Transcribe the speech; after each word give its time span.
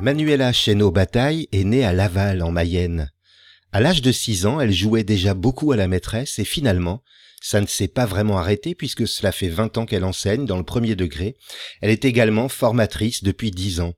Manuela 0.00 0.52
Chesneau-Bataille 0.52 1.46
est 1.52 1.62
née 1.62 1.84
à 1.84 1.92
Laval, 1.92 2.42
en 2.42 2.50
Mayenne. 2.50 3.12
À 3.70 3.80
l'âge 3.80 4.02
de 4.02 4.10
6 4.10 4.44
ans, 4.46 4.60
elle 4.60 4.72
jouait 4.72 5.04
déjà 5.04 5.34
beaucoup 5.34 5.70
à 5.70 5.76
la 5.76 5.86
maîtresse 5.86 6.40
et 6.40 6.44
finalement, 6.44 7.04
ça 7.40 7.60
ne 7.60 7.66
s'est 7.66 7.86
pas 7.86 8.06
vraiment 8.06 8.38
arrêté 8.38 8.74
puisque 8.74 9.06
cela 9.06 9.30
fait 9.30 9.46
20 9.46 9.78
ans 9.78 9.86
qu'elle 9.86 10.02
enseigne 10.02 10.46
dans 10.46 10.56
le 10.56 10.64
premier 10.64 10.96
degré. 10.96 11.36
Elle 11.80 11.90
est 11.90 12.04
également 12.04 12.48
formatrice 12.48 13.22
depuis 13.22 13.52
10 13.52 13.78
ans. 13.80 13.94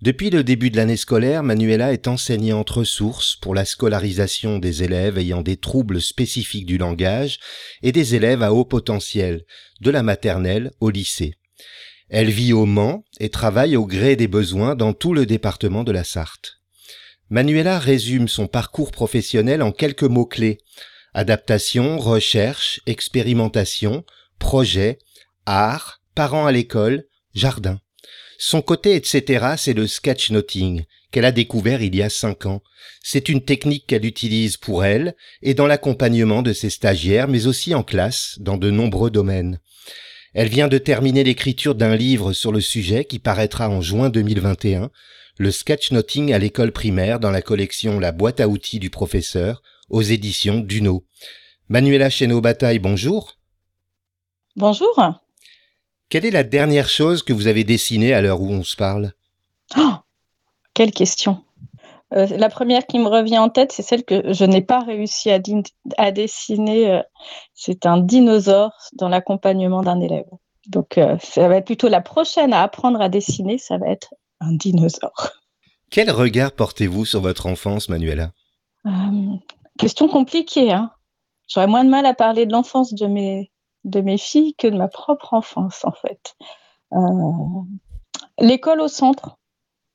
Depuis 0.00 0.30
le 0.30 0.42
début 0.42 0.70
de 0.70 0.78
l'année 0.78 0.96
scolaire, 0.96 1.42
Manuela 1.42 1.92
est 1.92 2.08
enseignante 2.08 2.70
ressource 2.70 3.36
pour 3.36 3.54
la 3.54 3.66
scolarisation 3.66 4.58
des 4.58 4.84
élèves 4.84 5.18
ayant 5.18 5.42
des 5.42 5.58
troubles 5.58 6.00
spécifiques 6.00 6.64
du 6.64 6.78
langage 6.78 7.38
et 7.82 7.92
des 7.92 8.14
élèves 8.14 8.42
à 8.42 8.54
haut 8.54 8.64
potentiel, 8.64 9.44
de 9.82 9.90
la 9.90 10.02
maternelle 10.02 10.70
au 10.80 10.88
lycée. 10.88 11.34
Elle 12.10 12.30
vit 12.30 12.52
au 12.52 12.66
Mans 12.66 13.04
et 13.20 13.30
travaille 13.30 13.76
au 13.76 13.86
gré 13.86 14.16
des 14.16 14.26
besoins 14.26 14.74
dans 14.74 14.92
tout 14.92 15.14
le 15.14 15.26
département 15.26 15.84
de 15.84 15.92
la 15.92 16.02
Sarthe. 16.02 16.58
Manuela 17.28 17.78
résume 17.78 18.26
son 18.26 18.48
parcours 18.48 18.90
professionnel 18.90 19.62
en 19.62 19.70
quelques 19.70 20.02
mots-clés. 20.02 20.58
Adaptation, 21.14 21.98
recherche, 21.98 22.80
expérimentation, 22.86 24.04
projet, 24.40 24.98
art, 25.46 26.00
parents 26.16 26.46
à 26.46 26.52
l'école, 26.52 27.04
jardin. 27.32 27.80
Son 28.38 28.60
côté 28.60 28.96
etc. 28.96 29.54
c'est 29.56 29.74
le 29.74 29.86
sketchnoting 29.86 30.84
qu'elle 31.12 31.24
a 31.24 31.32
découvert 31.32 31.80
il 31.80 31.94
y 31.94 32.02
a 32.02 32.10
cinq 32.10 32.46
ans. 32.46 32.62
C'est 33.02 33.28
une 33.28 33.44
technique 33.44 33.86
qu'elle 33.86 34.04
utilise 34.04 34.56
pour 34.56 34.84
elle 34.84 35.14
et 35.42 35.54
dans 35.54 35.68
l'accompagnement 35.68 36.42
de 36.42 36.52
ses 36.52 36.70
stagiaires, 36.70 37.28
mais 37.28 37.46
aussi 37.46 37.74
en 37.74 37.84
classe, 37.84 38.36
dans 38.40 38.56
de 38.56 38.70
nombreux 38.70 39.10
domaines. 39.10 39.60
Elle 40.32 40.48
vient 40.48 40.68
de 40.68 40.78
terminer 40.78 41.24
l'écriture 41.24 41.74
d'un 41.74 41.96
livre 41.96 42.32
sur 42.32 42.52
le 42.52 42.60
sujet 42.60 43.04
qui 43.04 43.18
paraîtra 43.18 43.68
en 43.68 43.80
juin 43.80 44.10
2021, 44.10 44.90
le 45.38 45.50
sketchnoting 45.50 46.32
à 46.32 46.38
l'école 46.38 46.70
primaire 46.70 47.18
dans 47.18 47.30
la 47.30 47.42
collection 47.42 47.98
La 47.98 48.12
boîte 48.12 48.40
à 48.40 48.48
outils 48.48 48.78
du 48.78 48.90
professeur 48.90 49.62
aux 49.88 50.02
éditions 50.02 50.60
Duno. 50.60 51.04
Manuela 51.68 52.10
Chesneau-Bataille, 52.10 52.78
bonjour. 52.78 53.38
Bonjour. 54.54 55.02
Quelle 56.08 56.26
est 56.26 56.30
la 56.30 56.44
dernière 56.44 56.88
chose 56.88 57.22
que 57.22 57.32
vous 57.32 57.46
avez 57.48 57.64
dessinée 57.64 58.12
à 58.12 58.20
l'heure 58.20 58.40
où 58.40 58.50
on 58.50 58.62
se 58.64 58.76
parle? 58.76 59.12
Oh, 59.76 59.94
Quelle 60.74 60.92
question. 60.92 61.44
Euh, 62.12 62.26
la 62.26 62.48
première 62.48 62.86
qui 62.86 62.98
me 62.98 63.08
revient 63.08 63.38
en 63.38 63.48
tête, 63.48 63.72
c'est 63.72 63.82
celle 63.82 64.04
que 64.04 64.32
je 64.32 64.44
n'ai 64.44 64.62
pas 64.62 64.80
réussi 64.80 65.30
à, 65.30 66.10
dessiner. 66.10 66.90
Euh, 66.90 67.02
c'est 67.54 67.86
un 67.86 67.98
dinosaure 67.98 68.72
dans 68.94 69.08
l'accompagnement 69.08 69.82
d'un 69.82 70.00
élève. 70.00 70.26
Donc, 70.66 70.98
euh, 70.98 71.16
ça 71.20 71.48
va 71.48 71.56
être 71.56 71.66
plutôt 71.66 71.88
la 71.88 72.00
prochaine 72.00 72.52
à 72.52 72.62
apprendre 72.62 73.00
à 73.00 73.08
dessiner, 73.08 73.58
ça 73.58 73.78
va 73.78 73.88
être 73.88 74.14
un 74.40 74.52
dinosaure. 74.52 75.30
Quel 75.90 76.10
regard 76.10 76.52
portez-vous 76.52 77.04
sur 77.04 77.20
votre 77.20 77.46
enfance, 77.46 77.88
Manuela? 77.88 78.32
Question 79.78 80.08
compliquée. 80.08 80.72
Hein 80.72 80.90
J'aurais 81.48 81.66
moins 81.66 81.84
de 81.84 81.90
mal 81.90 82.06
à 82.06 82.14
parler 82.14 82.46
de 82.46 82.52
l'enfance 82.52 82.94
de 82.94 83.06
mes, 83.06 83.50
de 83.84 84.00
mes 84.00 84.18
filles 84.18 84.54
que 84.54 84.68
de 84.68 84.76
ma 84.76 84.88
propre 84.88 85.34
enfance, 85.34 85.84
en 85.84 85.92
fait. 85.92 86.36
L'école 88.38 88.80
au 88.80 88.88
centre, 88.88 89.39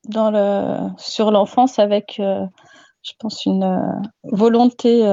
dans 0.10 0.32
le, 0.32 0.90
sur 0.98 1.32
l'enfance, 1.32 1.80
avec, 1.80 2.20
euh, 2.20 2.46
je 3.04 3.12
pense, 3.20 3.46
une 3.46 3.64
euh, 3.64 4.02
volonté 4.24 5.04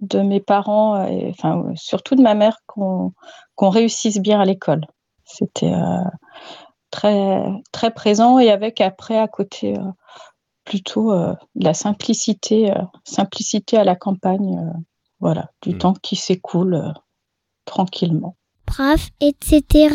de 0.00 0.20
mes 0.20 0.40
parents, 0.40 1.06
et, 1.06 1.30
enfin, 1.30 1.64
surtout 1.74 2.14
de 2.14 2.22
ma 2.22 2.34
mère, 2.34 2.58
qu'on 2.66 3.12
réussisse 3.58 4.18
bien 4.18 4.40
à 4.40 4.44
l'école. 4.44 4.86
C'était 5.24 5.72
très, 6.90 7.44
très 7.70 7.92
présent 7.92 8.38
et 8.38 8.50
avec 8.50 8.80
après 8.80 9.16
à 9.16 9.28
côté 9.28 9.76
plutôt 10.64 11.12
la 11.54 11.74
simplicité, 11.74 12.72
simplicité 13.04 13.76
à 13.76 13.84
la 13.84 13.94
campagne, 13.94 14.72
voilà, 15.20 15.50
du 15.62 15.74
mmh. 15.74 15.78
temps 15.78 15.94
qui 16.02 16.16
s'écoule 16.16 16.92
tranquillement. 17.64 18.36
Prof, 18.66 19.08
etc. 19.20 19.94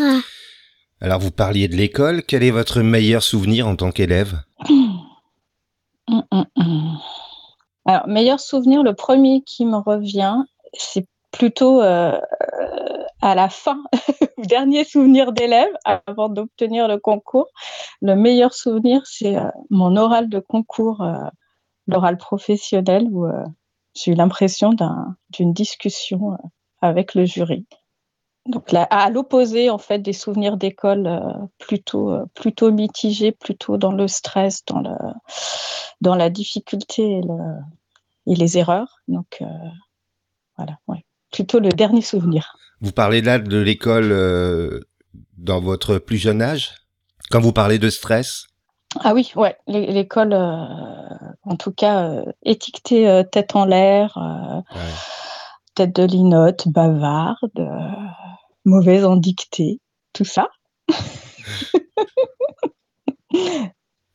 Alors 1.02 1.20
vous 1.20 1.32
parliez 1.32 1.68
de 1.68 1.76
l'école, 1.76 2.24
quel 2.24 2.44
est 2.44 2.52
votre 2.52 2.82
meilleur 2.82 3.22
souvenir 3.22 3.68
en 3.68 3.76
tant 3.76 3.92
qu'élève? 3.92 4.42
Hum, 6.08 6.24
hum, 6.30 6.46
hum. 6.56 7.00
Alors, 7.86 8.08
meilleur 8.08 8.40
souvenir, 8.40 8.84
le 8.84 8.94
premier 8.94 9.42
qui 9.42 9.66
me 9.66 9.78
revient, 9.78 10.44
c'est 10.74 11.08
plutôt 11.32 11.82
euh, 11.82 12.20
à 13.22 13.34
la 13.34 13.50
fin, 13.50 13.84
dernier 14.38 14.84
souvenir 14.84 15.32
d'élève 15.32 15.72
avant 15.84 16.30
d'obtenir 16.30 16.88
le 16.88 17.00
concours. 17.00 17.48
Le 18.02 18.16
meilleur 18.16 18.54
souvenir, 18.54 19.02
c'est 19.06 19.36
euh, 19.36 19.50
mon 19.72 19.98
oral 19.98 20.30
de 20.30 20.40
concours, 20.40 21.02
euh, 21.02 21.16
l'oral 21.88 22.18
professionnel, 22.18 23.08
où 23.12 23.28
j'ai 23.96 24.12
eu 24.12 24.16
l'impression 24.16 24.76
d'une 25.32 25.54
discussion 25.54 26.38
avec 26.82 27.16
le 27.16 27.26
jury. 27.26 27.66
Donc 28.46 28.72
là, 28.72 28.84
à 28.92 29.10
l'opposé 29.10 29.70
en 29.70 29.80
fait 29.80 30.00
des 30.00 30.14
souvenirs 30.14 30.58
d'école 30.58 31.08
euh, 31.08 31.20
plutôt 31.58 32.12
euh, 32.12 32.26
plutôt 32.36 32.72
mitigés, 32.72 33.32
plutôt 33.32 33.78
dans 33.78 33.92
le 33.92 34.08
stress, 34.08 34.64
dans 34.66 34.82
le 34.82 34.96
dans 36.02 36.16
la 36.16 36.30
difficulté 36.30 37.02
et, 37.02 37.22
le, 37.22 37.38
et 38.28 38.36
les 38.36 38.58
erreurs. 38.58 39.02
Donc 39.08 39.40
euh, 39.42 39.46
voilà, 40.58 40.78
ouais. 40.88 41.04
plutôt 41.32 41.60
le 41.60 41.70
dernier 41.70 42.02
souvenir. 42.02 42.56
Vous 42.82 42.92
parlez 42.92 43.22
là 43.22 43.40
de 43.40 43.58
l'école 43.58 44.84
dans 45.38 45.62
votre 45.62 45.98
plus 45.98 46.18
jeune 46.18 46.42
âge, 46.42 46.76
quand 47.32 47.40
vous 47.40 47.54
parlez 47.54 47.80
de 47.80 47.90
stress? 47.90 48.48
Ah 49.00 49.14
oui, 49.14 49.32
ouais, 49.36 49.58
l'école, 49.68 50.34
en 50.34 51.56
tout 51.58 51.72
cas, 51.72 52.22
étiquetée 52.44 53.24
tête 53.32 53.56
en 53.56 53.66
l'air. 53.66 54.18
Ouais 54.76 54.82
tête 55.76 55.96
de 55.96 56.04
linotte, 56.04 56.68
bavarde, 56.70 57.60
euh, 57.60 57.80
mauvaise 58.66 59.06
en 59.06 59.16
dictée, 59.16 59.80
tout 60.14 60.26
ça. 60.26 60.50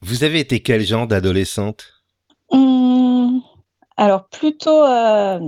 Vous 0.01 0.25
avez 0.25 0.41
été 0.41 0.61
quel 0.63 0.83
genre 0.83 1.07
d'adolescente? 1.07 2.03
Hum, 2.51 3.43
Alors 3.97 4.29
plutôt 4.29 4.83
euh, 4.85 5.41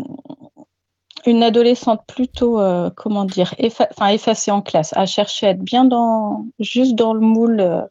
une 1.27 1.43
adolescente 1.43 2.03
plutôt 2.07 2.61
euh, 2.61 2.91
comment 2.97 3.25
dire 3.25 3.55
effacée 3.59 4.51
en 4.51 4.63
classe, 4.63 4.93
à 4.97 5.07
chercher 5.07 5.47
à 5.47 5.51
être 5.51 5.63
bien 5.63 5.85
dans 5.85 6.47
juste 6.59 6.95
dans 6.95 7.15
le 7.15 7.21
moule 7.21 7.89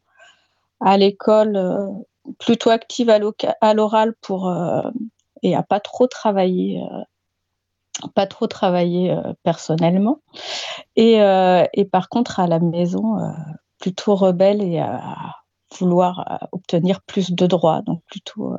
à 0.80 0.98
l'école, 0.98 1.60
plutôt 2.40 2.70
active 2.70 3.10
à 3.10 3.74
l'oral 3.74 4.14
pour 4.22 4.54
et 5.44 5.56
à 5.56 5.64
pas 5.64 5.80
trop 5.80 6.08
travailler 6.08 6.82
pas 8.10 8.28
trop 8.28 8.48
travailler 8.48 9.12
euh, 9.12 9.34
personnellement. 9.44 10.20
Euh, 10.98 11.66
et, 11.74 11.86
par 11.86 12.10
contre, 12.10 12.40
à 12.40 12.48
la 12.48 12.60
maison, 12.60 13.20
euh, 13.20 13.32
plutôt 13.80 14.16
rebelle 14.16 14.62
et 14.62 14.80
à 14.80 15.36
vouloir 15.80 16.48
obtenir 16.52 17.02
plus 17.02 17.32
de 17.32 17.48
droits. 17.48 17.82
Donc 17.82 18.02
plutôt 18.06 18.56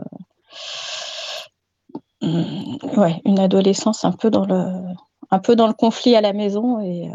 mm, 2.22 2.76
ouais, 2.96 3.20
une 3.24 3.38
adolescence 3.38 4.04
un 4.04 4.12
peu 4.12 4.30
dans 4.30 4.46
le, 4.46 4.82
un 5.30 5.38
peu 5.38 5.54
dans 5.54 5.66
le 5.66 5.74
conflit 5.74 6.16
à 6.16 6.20
la 6.20 6.32
maison 6.32 6.80
et, 6.80 7.10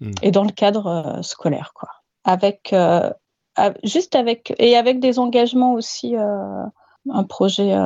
hmm. 0.00 0.12
et 0.22 0.30
dans 0.30 0.44
le 0.44 0.50
cadre 0.50 1.20
scolaire. 1.22 1.72
Quoi. 1.74 1.90
Avec, 2.24 2.74
juste 3.84 4.16
avec, 4.16 4.54
et 4.58 4.76
avec 4.76 4.98
des 4.98 5.18
engagements 5.18 5.74
aussi 5.74 6.16
un 6.16 7.24
projet, 7.24 7.76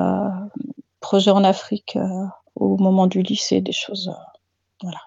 projet 1.01 1.33
en 1.33 1.43
Afrique 1.43 1.99
au 2.59 2.77
moment 2.77 3.07
du 3.07 3.23
lycée, 3.23 3.61
des 3.61 3.73
choses. 3.73 4.11
voilà. 4.83 5.01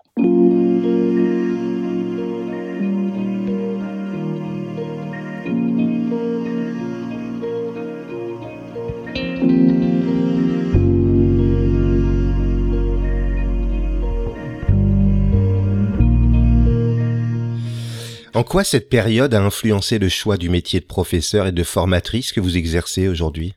En 18.34 18.44
quoi 18.44 18.64
cette 18.64 18.90
période 18.90 19.34
a 19.34 19.42
influencé 19.44 20.00
le 20.00 20.10
choix 20.10 20.38
du 20.38 20.50
métier 20.50 20.80
de 20.80 20.86
professeur 20.86 21.48
et 21.48 21.52
de 21.52 21.64
formatrice 21.64 22.32
que 22.32 22.40
vous 22.40 22.58
exercez 22.58 23.08
aujourd'hui? 23.08 23.54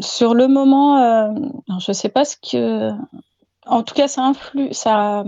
Sur 0.00 0.34
le 0.34 0.46
moment, 0.46 0.98
euh, 0.98 1.32
je 1.80 1.90
ne 1.90 1.94
sais 1.94 2.08
pas 2.08 2.24
ce 2.24 2.36
que. 2.36 2.90
En 3.66 3.82
tout 3.82 3.94
cas, 3.94 4.08
ça 4.08 4.22
influe. 4.22 4.72
Ça... 4.72 5.24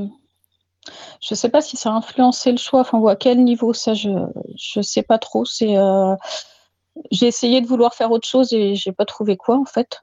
Je 1.21 1.35
si 1.35 1.77
ça 1.77 1.91
a 1.91 1.93
influencé 1.93 2.51
le 2.51 2.59
choix, 2.59 2.81
enfin, 2.81 2.99
ou 2.99 3.09
à 3.09 3.15
quel 3.15 3.45
niveau, 3.45 3.73
ça, 3.73 3.95
je 3.95 4.11
ne 4.11 4.83
sais 4.83 5.03
pas 5.03 5.19
trop. 5.19 5.45
Euh, 5.63 6.17
j'ai 7.13 7.27
essayé 7.27 7.61
de 7.61 7.67
vouloir 7.67 7.95
faire 7.95 8.11
autre 8.11 8.27
chose 8.27 8.53
et 8.53 8.75
j'ai 8.75 8.91
pas 8.91 9.05
trouvé 9.05 9.37
quoi 9.37 9.57
en 9.57 9.65
fait. 9.65 10.01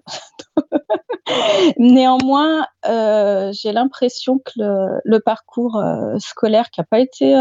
Néanmoins, 1.77 2.65
euh, 2.85 3.51
j'ai 3.51 3.73
l'impression 3.73 4.39
que 4.39 4.53
le, 5.03 5.19
parcours 5.19 5.83
scolaire 6.19 6.69
qui 6.69 6.79
n'a 6.79 6.85
pas 6.85 6.99
été 6.99 7.33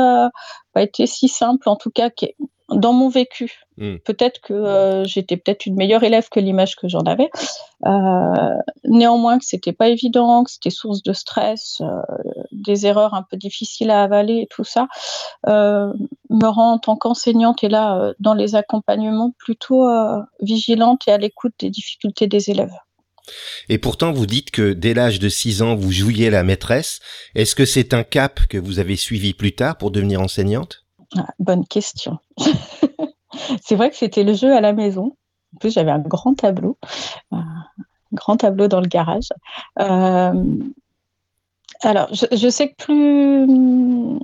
pas 0.72 0.82
été 0.82 1.06
si 1.06 1.28
simple, 1.28 1.68
en 1.68 1.76
tout 1.76 1.92
cas, 1.92 2.10
qui 2.10 2.34
dans 2.70 2.92
mon 2.92 3.08
vécu. 3.08 3.64
Hmm. 3.78 3.96
Peut-être 4.04 4.40
que 4.40 4.52
euh, 4.52 5.04
j'étais 5.04 5.36
peut-être 5.36 5.66
une 5.66 5.76
meilleure 5.76 6.02
élève 6.02 6.28
que 6.28 6.40
l'image 6.40 6.76
que 6.76 6.88
j'en 6.88 7.00
avais. 7.02 7.30
Euh, 7.86 8.54
néanmoins, 8.84 9.38
que 9.38 9.44
c'était 9.44 9.72
pas 9.72 9.88
évident, 9.88 10.44
que 10.44 10.50
c'était 10.50 10.70
source 10.70 11.02
de 11.02 11.12
stress, 11.12 11.80
euh, 11.80 11.86
des 12.52 12.86
erreurs 12.86 13.14
un 13.14 13.22
peu 13.22 13.36
difficiles 13.36 13.90
à 13.90 14.02
avaler 14.02 14.40
et 14.40 14.46
tout 14.50 14.64
ça, 14.64 14.88
me 15.46 16.46
rend 16.46 16.72
en 16.72 16.78
tant 16.78 16.96
qu'enseignante 16.96 17.64
et 17.64 17.68
là 17.68 18.12
dans 18.18 18.34
les 18.34 18.54
accompagnements 18.54 19.32
plutôt 19.38 19.88
vigilante 20.40 21.06
et 21.06 21.12
à 21.12 21.18
l'écoute 21.18 21.54
des 21.58 21.70
difficultés 21.70 22.26
des 22.26 22.50
élèves. 22.50 22.74
Et 23.68 23.78
pourtant, 23.78 24.12
vous 24.12 24.26
dites 24.26 24.50
que 24.50 24.72
dès 24.72 24.94
l'âge 24.94 25.18
de 25.18 25.28
6 25.28 25.62
ans, 25.62 25.74
vous 25.74 25.92
jouiez 25.92 26.30
la 26.30 26.42
maîtresse. 26.42 27.00
Est-ce 27.34 27.54
que 27.54 27.66
c'est 27.66 27.94
un 27.94 28.02
cap 28.02 28.46
que 28.48 28.58
vous 28.58 28.78
avez 28.78 28.96
suivi 28.96 29.34
plus 29.34 29.54
tard 29.54 29.76
pour 29.76 29.90
devenir 29.90 30.20
enseignante? 30.20 30.87
Ah, 31.16 31.26
bonne 31.38 31.66
question. 31.66 32.18
c'est 33.62 33.76
vrai 33.76 33.90
que 33.90 33.96
c'était 33.96 34.24
le 34.24 34.34
jeu 34.34 34.54
à 34.54 34.60
la 34.60 34.72
maison. 34.72 35.16
En 35.54 35.58
plus, 35.58 35.72
j'avais 35.72 35.90
un 35.90 35.98
grand 35.98 36.34
tableau, 36.34 36.76
un 37.32 37.64
grand 38.12 38.36
tableau 38.36 38.68
dans 38.68 38.80
le 38.80 38.86
garage. 38.86 39.28
Euh, 39.80 40.44
alors, 41.80 42.08
je, 42.12 42.48
sais 42.50 42.70
que 42.70 42.74
plus 42.74 44.18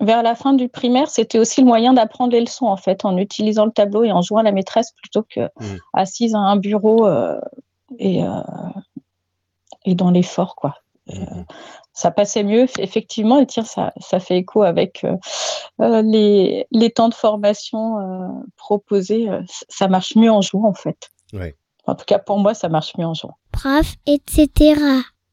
vers 0.00 0.22
la 0.22 0.34
fin 0.34 0.52
du 0.52 0.68
primaire, 0.68 1.10
c'était 1.10 1.38
aussi 1.38 1.60
le 1.60 1.66
moyen 1.66 1.92
d'apprendre 1.92 2.32
les 2.32 2.40
leçons 2.40 2.66
en 2.66 2.76
fait, 2.76 3.04
en 3.04 3.16
utilisant 3.16 3.64
le 3.64 3.72
tableau 3.72 4.04
et 4.04 4.12
en 4.12 4.22
jouant 4.22 4.42
la 4.42 4.52
maîtresse 4.52 4.92
plutôt 4.92 5.22
que 5.22 5.40
mmh. 5.40 5.76
assise 5.94 6.34
à 6.34 6.38
un 6.38 6.56
bureau 6.56 7.06
euh, 7.06 7.40
et, 7.98 8.22
euh, 8.22 8.40
et 9.84 9.94
dans 9.94 10.10
l'effort 10.10 10.54
quoi. 10.54 10.76
Mmh 11.06 11.42
ça 12.00 12.10
passait 12.10 12.44
mieux, 12.44 12.66
effectivement, 12.78 13.38
et 13.40 13.46
tiens, 13.46 13.62
ça, 13.62 13.92
ça 14.00 14.20
fait 14.20 14.38
écho 14.38 14.62
avec 14.62 15.04
euh, 15.04 15.16
euh, 15.82 16.00
les, 16.00 16.66
les, 16.70 16.90
temps 16.90 17.10
de 17.10 17.14
formation 17.14 17.98
euh, 17.98 18.28
proposés. 18.56 19.28
ça 19.68 19.86
marche 19.86 20.16
mieux 20.16 20.30
en 20.30 20.40
jouant, 20.40 20.66
en 20.66 20.72
fait. 20.72 21.10
En 21.86 21.94
tout 21.94 22.06
cas, 22.06 22.18
pour 22.18 22.38
moi, 22.38 22.54
ça 22.54 22.70
marche 22.70 22.96
mieux 22.96 23.04
en 23.04 23.12
jouant. 23.12 23.36
Prof, 23.52 23.96
etc. 24.06 24.80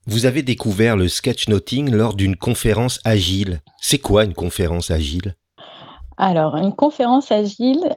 Vous 0.08 0.26
avez 0.26 0.42
découvert 0.42 0.98
le 0.98 1.08
sketchnoting 1.08 1.90
lors 1.90 2.16
d'une 2.16 2.36
conférence 2.36 3.00
agile. 3.06 3.62
C'est 3.80 4.00
quoi 4.00 4.26
une 4.26 4.34
conférence 4.34 4.92
agile? 4.92 5.36
Alors, 6.18 6.58
une 6.58 6.76
conférence 6.76 7.32
agile, 7.32 7.96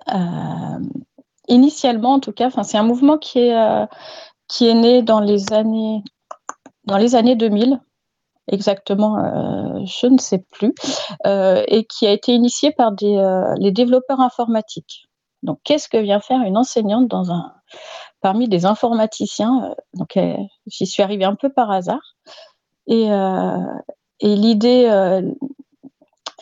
initialement, 1.48 2.14
en 2.14 2.20
tout 2.20 2.32
cas, 2.32 2.50
c'est 2.62 2.78
un 2.78 2.84
mouvement 2.84 3.18
qui 3.18 3.40
est, 3.40 3.86
qui 4.46 4.68
est 4.68 4.74
né 4.74 5.02
dans 5.02 5.20
les 5.20 5.52
années, 5.52 6.04
dans 6.84 6.98
les 6.98 7.16
années 7.16 7.34
2000 7.34 7.80
exactement, 8.50 9.18
euh, 9.18 9.84
je 9.84 10.06
ne 10.06 10.18
sais 10.18 10.44
plus, 10.50 10.74
euh, 11.26 11.62
et 11.68 11.84
qui 11.84 12.06
a 12.06 12.12
été 12.12 12.32
initié 12.32 12.72
par 12.72 12.92
euh, 13.02 13.54
les 13.58 13.70
développeurs 13.70 14.20
informatiques. 14.20 15.08
Donc, 15.42 15.58
qu'est-ce 15.64 15.88
que 15.88 15.96
vient 15.96 16.20
faire 16.20 16.42
une 16.42 16.58
enseignante 16.58 17.10
parmi 18.20 18.48
des 18.48 18.66
informaticiens 18.66 19.74
Donc, 19.94 20.18
j'y 20.66 20.86
suis 20.86 21.02
arrivée 21.02 21.24
un 21.24 21.34
peu 21.34 21.50
par 21.50 21.70
hasard. 21.70 22.16
Et, 22.86 23.06
et 24.20 24.36
l'idée, 24.36 25.22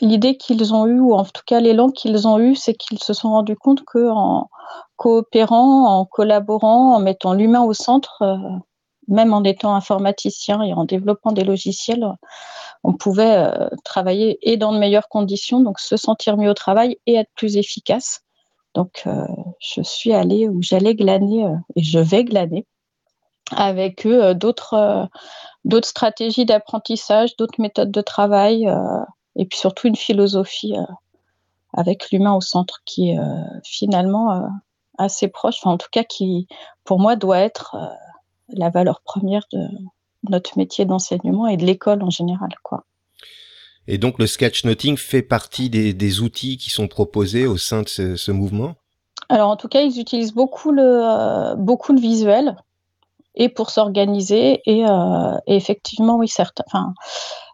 l'idée 0.00 0.37
qu'ils 0.37 0.75
ont 0.75 0.87
eue, 0.88 0.99
ou 0.99 1.14
en 1.14 1.22
tout 1.22 1.43
cas 1.46 1.60
l'élan 1.60 1.90
qu'ils 1.90 2.26
ont 2.26 2.40
eu, 2.40 2.56
c'est 2.56 2.75
qu'ils 2.75 2.99
se 2.99 3.12
sont 3.12 3.31
rendus 3.31 3.55
compte 3.55 3.84
qu'en 3.84 4.49
coopérant, 4.96 5.87
en 5.87 6.05
collaborant, 6.05 6.96
en 6.96 6.99
mettant 6.99 7.34
l'humain 7.34 7.62
au 7.62 7.75
centre, 7.75 8.25
même 9.08 9.32
en 9.32 9.43
étant 9.43 9.75
informaticien 9.75 10.62
et 10.62 10.75
en 10.75 10.84
développant 10.84 11.32
des 11.32 11.44
logiciels, 11.44 12.06
on 12.84 12.93
pouvait 12.93 13.37
euh, 13.37 13.69
travailler 13.84 14.38
et 14.43 14.56
dans 14.56 14.72
de 14.72 14.78
meilleures 14.78 15.08
conditions, 15.08 15.60
donc 15.60 15.81
se 15.81 15.96
sentir 15.96 16.37
mieux 16.37 16.50
au 16.50 16.55
travail 16.55 16.99
et 17.06 17.14
être 17.14 17.31
plus 17.34 17.56
efficace. 17.56 18.20
Donc, 18.75 19.02
euh, 19.06 19.26
je 19.60 19.82
suis 19.82 20.12
allée 20.12 20.49
où 20.49 20.62
j'allais 20.62 20.94
glaner 20.94 21.44
euh, 21.44 21.56
et 21.75 21.82
je 21.82 21.99
vais 21.99 22.25
glaner 22.25 22.66
avec 23.50 24.06
eux 24.06 24.34
d'autres 24.34 25.08
stratégies 25.82 26.44
d'apprentissage, 26.44 27.34
d'autres 27.37 27.60
méthodes 27.60 27.90
de 27.90 28.02
travail 28.02 28.70
et 29.37 29.46
puis 29.46 29.58
surtout 29.58 29.88
une 29.88 29.96
philosophie 29.96 30.75
avec 31.72 32.10
l'humain 32.10 32.34
au 32.34 32.43
centre 32.43 32.82
qui 32.84 33.12
est 33.12 33.19
finalement 33.64 34.50
assez 34.99 35.28
proche, 35.28 35.56
enfin 35.62 35.70
en 35.70 35.78
tout 35.78 35.88
cas 35.90 36.05
qui 36.05 36.46
pour 36.84 37.00
moi 37.00 37.16
doit 37.16 37.38
être 37.38 37.75
la 38.50 38.70
valeur 38.70 39.00
première 39.02 39.44
de 39.52 39.66
notre 40.28 40.58
métier 40.58 40.84
d'enseignement 40.84 41.46
et 41.46 41.56
de 41.56 41.64
l'école 41.64 42.02
en 42.02 42.10
général, 42.10 42.50
quoi. 42.62 42.84
Et 43.90 43.96
donc 43.96 44.19
le 44.19 44.26
sketchnoting 44.26 44.98
fait 44.98 45.22
partie 45.22 45.70
des, 45.70 46.20
outils 46.20 46.58
qui 46.58 46.69
sont 46.69 46.88
proposés 46.88 47.46
au 47.46 47.56
sein 47.56 47.82
de 47.82 47.88
ce, 47.88 48.31
mouvement? 48.31 48.74
Alors 49.31 49.48
en 49.48 49.56
tout 49.56 49.69
cas, 49.69 49.81
ils 49.81 49.98
utilisent 49.98 50.34
beaucoup 50.34 50.72
le, 50.72 50.82
euh, 50.82 51.55
beaucoup 51.55 51.94
le 51.94 52.00
visuel 52.00 52.56
et 53.34 53.48
pour 53.48 53.70
s'organiser 53.70 54.60
et, 54.67 54.86
euh, 54.86 55.36
effectivement, 55.46 56.17
oui, 56.17 56.28
certains, 56.28 56.64
enfin, 56.67 56.93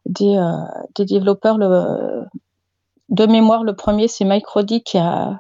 des, 0.07 0.37
euh, 0.37 0.57
des 0.97 1.05
développeurs, 1.05 1.57
le, 1.57 2.25
de 3.11 3.27
mémoire, 3.27 3.63
le 3.63 3.77
premier, 3.77 4.09
c'est 4.09 4.25
Mike 4.25 4.47
Roddy 4.49 4.83
qui 4.83 4.99
a 4.99 5.39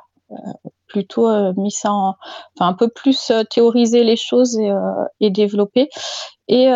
plutôt 0.95 1.29
euh, 1.29 1.53
mis 1.57 1.73
ça 1.73 1.93
en, 1.93 2.15
enfin 2.55 2.69
un 2.69 2.73
peu 2.73 2.89
plus 2.89 3.33
euh, 3.33 3.43
théoriser 3.43 4.05
les 4.05 4.17
choses 4.17 4.57
et, 4.59 4.71
euh, 4.71 5.31
développer. 5.31 5.89
Et 6.47 6.67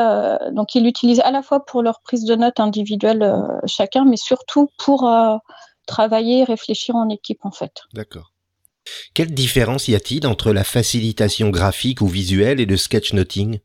donc 0.52 0.74
ils 0.74 0.82
l'utilisent 0.82 1.20
à 1.20 1.30
la 1.30 1.42
fois 1.42 1.66
pour 1.66 1.82
leur 1.82 2.00
prise 2.00 2.24
de 2.24 2.34
notes 2.34 2.58
individuelle 2.58 3.22
chacun, 3.66 4.06
mais 4.06 4.16
surtout 4.16 4.70
pour 4.78 5.06
travailler 5.86 6.38
et 6.38 6.44
réfléchir 6.44 6.96
en 6.96 7.10
équipe 7.10 7.44
en 7.44 7.50
fait. 7.50 7.82
D'accord. 7.92 8.32
Quelle 9.12 9.34
différence 9.34 9.86
y 9.88 9.94
a-t-il 9.94 10.26
entre 10.26 10.54
la 10.54 10.64
facilitation 10.64 11.50
graphique 11.50 12.00
ou 12.00 12.06
visuelle 12.06 12.60
et 12.60 12.64
le 12.64 12.78
sketchnoting 12.78 13.60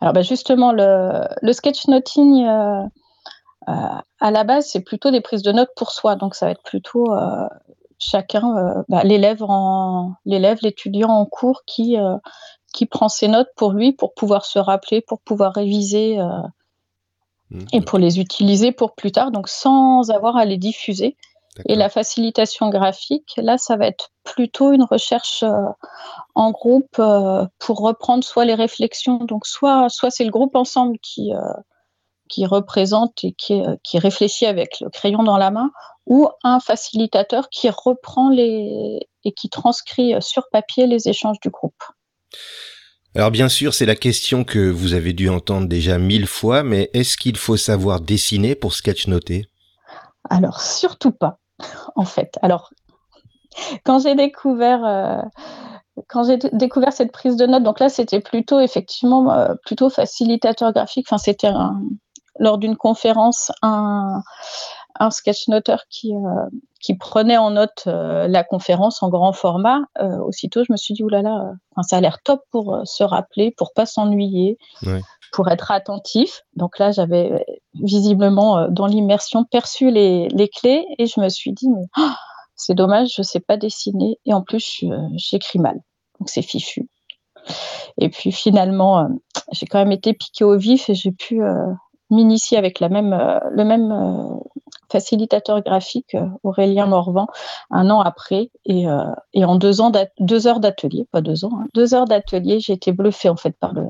Alors 0.00 0.14
ben 0.14 0.24
justement, 0.24 0.72
le, 0.72 1.22
le 1.40 1.52
sketchnoting, 1.52 2.44
à 3.68 4.30
la 4.32 4.42
base, 4.42 4.66
c'est 4.66 4.82
plutôt 4.82 5.12
des 5.12 5.20
prises 5.20 5.42
de 5.42 5.52
notes 5.52 5.70
pour 5.76 5.92
soi. 5.92 6.16
Donc 6.16 6.34
ça 6.34 6.46
va 6.46 6.52
être 6.52 6.64
plutôt 6.64 7.06
chacun, 8.00 8.56
euh, 8.56 8.82
bah, 8.88 9.04
l'élève, 9.04 9.44
l'élève, 10.24 10.58
l'étudiant 10.62 11.10
en 11.10 11.26
cours 11.26 11.62
qui, 11.66 11.96
euh, 11.96 12.16
qui 12.72 12.86
prend 12.86 13.08
ses 13.08 13.28
notes 13.28 13.50
pour 13.56 13.72
lui, 13.72 13.92
pour 13.92 14.14
pouvoir 14.14 14.44
se 14.44 14.58
rappeler, 14.58 15.00
pour 15.02 15.20
pouvoir 15.20 15.52
réviser 15.52 16.18
euh, 16.18 16.26
mmh, 17.50 17.64
et 17.72 17.80
pour 17.82 17.98
les 17.98 18.18
utiliser 18.18 18.72
pour 18.72 18.94
plus 18.94 19.12
tard, 19.12 19.30
donc 19.30 19.48
sans 19.48 20.10
avoir 20.10 20.36
à 20.36 20.44
les 20.44 20.56
diffuser. 20.56 21.16
Et 21.66 21.74
la 21.74 21.88
facilitation 21.88 22.70
graphique, 22.70 23.34
là, 23.36 23.58
ça 23.58 23.76
va 23.76 23.86
être 23.86 24.12
plutôt 24.22 24.72
une 24.72 24.84
recherche 24.84 25.44
en 26.36 26.52
groupe 26.52 27.02
pour 27.58 27.78
reprendre 27.80 28.22
soit 28.22 28.44
les 28.44 28.54
réflexions, 28.54 29.16
donc 29.16 29.46
soit, 29.46 29.88
soit 29.88 30.10
c'est 30.10 30.24
le 30.24 30.30
groupe 30.30 30.54
ensemble 30.54 30.96
qui, 31.00 31.32
qui 32.30 32.46
représente 32.46 33.22
et 33.24 33.32
qui, 33.32 33.62
qui 33.82 33.98
réfléchit 33.98 34.46
avec 34.46 34.80
le 34.80 34.88
crayon 34.88 35.22
dans 35.22 35.36
la 35.36 35.50
main, 35.50 35.70
ou 36.06 36.28
un 36.42 36.60
facilitateur 36.60 37.50
qui 37.50 37.68
reprend 37.68 38.30
les 38.30 39.00
et 39.24 39.32
qui 39.32 39.50
transcrit 39.50 40.14
sur 40.20 40.48
papier 40.50 40.86
les 40.86 41.08
échanges 41.08 41.38
du 41.40 41.50
groupe. 41.50 41.82
Alors 43.14 43.30
bien 43.30 43.48
sûr, 43.48 43.74
c'est 43.74 43.86
la 43.86 43.96
question 43.96 44.44
que 44.44 44.70
vous 44.70 44.94
avez 44.94 45.12
dû 45.12 45.28
entendre 45.28 45.68
déjà 45.68 45.98
mille 45.98 46.26
fois, 46.26 46.62
mais 46.62 46.90
est-ce 46.94 47.16
qu'il 47.16 47.36
faut 47.36 47.56
savoir 47.56 48.00
dessiner 48.00 48.54
pour 48.54 48.72
sketchnoter 48.72 49.46
Alors 50.30 50.60
surtout 50.60 51.12
pas, 51.12 51.38
en 51.96 52.04
fait. 52.04 52.38
Alors 52.40 52.70
quand 53.84 53.98
j'ai 53.98 54.14
découvert 54.14 54.84
euh, 54.84 55.20
quand 56.08 56.24
j'ai 56.24 56.38
découvert 56.52 56.92
cette 56.92 57.12
prise 57.12 57.36
de 57.36 57.46
notes, 57.46 57.62
donc 57.62 57.80
là, 57.80 57.88
c'était 57.88 58.20
plutôt 58.20 58.60
effectivement 58.60 59.32
euh, 59.32 59.54
plutôt 59.64 59.90
facilitateur 59.90 60.72
graphique. 60.72 61.06
Enfin, 61.08 61.18
c'était 61.18 61.50
lors 62.38 62.58
d'une 62.58 62.76
conférence 62.76 63.52
un, 63.62 64.22
un 64.98 65.10
sketchnoteur 65.10 65.84
qui, 65.88 66.14
euh, 66.14 66.46
qui 66.80 66.94
prenait 66.96 67.36
en 67.36 67.50
note 67.50 67.84
euh, 67.86 68.28
la 68.28 68.44
conférence 68.44 69.02
en 69.02 69.08
grand 69.08 69.32
format. 69.32 69.80
aussitôt, 69.98 70.64
je 70.64 70.72
me 70.72 70.76
suis 70.76 70.94
dit, 70.94 71.02
oulala, 71.02 71.52
ça 71.82 71.96
a 71.96 72.00
l'air 72.00 72.22
top 72.22 72.42
pour 72.50 72.80
se 72.84 73.02
rappeler, 73.02 73.52
pour 73.56 73.72
pas 73.72 73.86
s'ennuyer, 73.86 74.58
pour 75.32 75.48
être 75.48 75.70
attentif. 75.70 76.42
Donc 76.54 76.78
là, 76.78 76.92
j'avais 76.92 77.44
visiblement, 77.74 78.68
dans 78.68 78.86
l'immersion, 78.86 79.44
perçu 79.44 79.90
les, 79.90 80.28
les, 80.28 80.48
clés 80.48 80.86
et 80.98 81.06
je 81.06 81.20
me 81.20 81.28
suis 81.28 81.52
dit, 81.52 81.68
mais. 81.68 81.86
Oh, 81.98 82.10
c'est 82.62 82.74
dommage, 82.74 83.14
je 83.14 83.22
ne 83.22 83.24
sais 83.24 83.40
pas 83.40 83.56
dessiner 83.56 84.18
et 84.26 84.34
en 84.34 84.42
plus, 84.42 84.84
j'écris 85.16 85.58
mal. 85.58 85.80
Donc 86.18 86.28
c'est 86.28 86.42
fichu. 86.42 86.86
Et 87.98 88.08
puis 88.08 88.32
finalement, 88.32 89.00
euh, 89.00 89.08
j'ai 89.52 89.66
quand 89.66 89.78
même 89.78 89.92
été 89.92 90.12
piquée 90.12 90.44
au 90.44 90.56
vif 90.56 90.88
et 90.88 90.94
j'ai 90.94 91.12
pu 91.12 91.42
euh, 91.42 91.66
m'initier 92.10 92.58
avec 92.58 92.80
la 92.80 92.88
même, 92.88 93.12
euh, 93.12 93.38
le 93.50 93.64
même 93.64 94.40
facilitateur 94.90 95.62
graphique, 95.62 96.16
Aurélien 96.42 96.86
Morvan, 96.86 97.28
un 97.70 97.90
an 97.90 98.00
après. 98.00 98.50
Et, 98.64 98.86
en 98.88 99.56
deux, 99.56 99.80
ans 99.80 99.92
deux 100.18 100.46
heures 100.46 100.60
d'atelier, 100.60 101.06
pas 101.12 101.20
deux 101.20 101.44
ans, 101.44 101.52
hein, 101.60 101.66
deux 101.74 101.94
heures 101.94 102.06
d'atelier, 102.06 102.60
j'ai 102.60 102.72
été 102.72 102.92
bluffée 102.92 103.28
en 103.28 103.36
fait 103.36 103.56
par 103.58 103.72
le, 103.72 103.86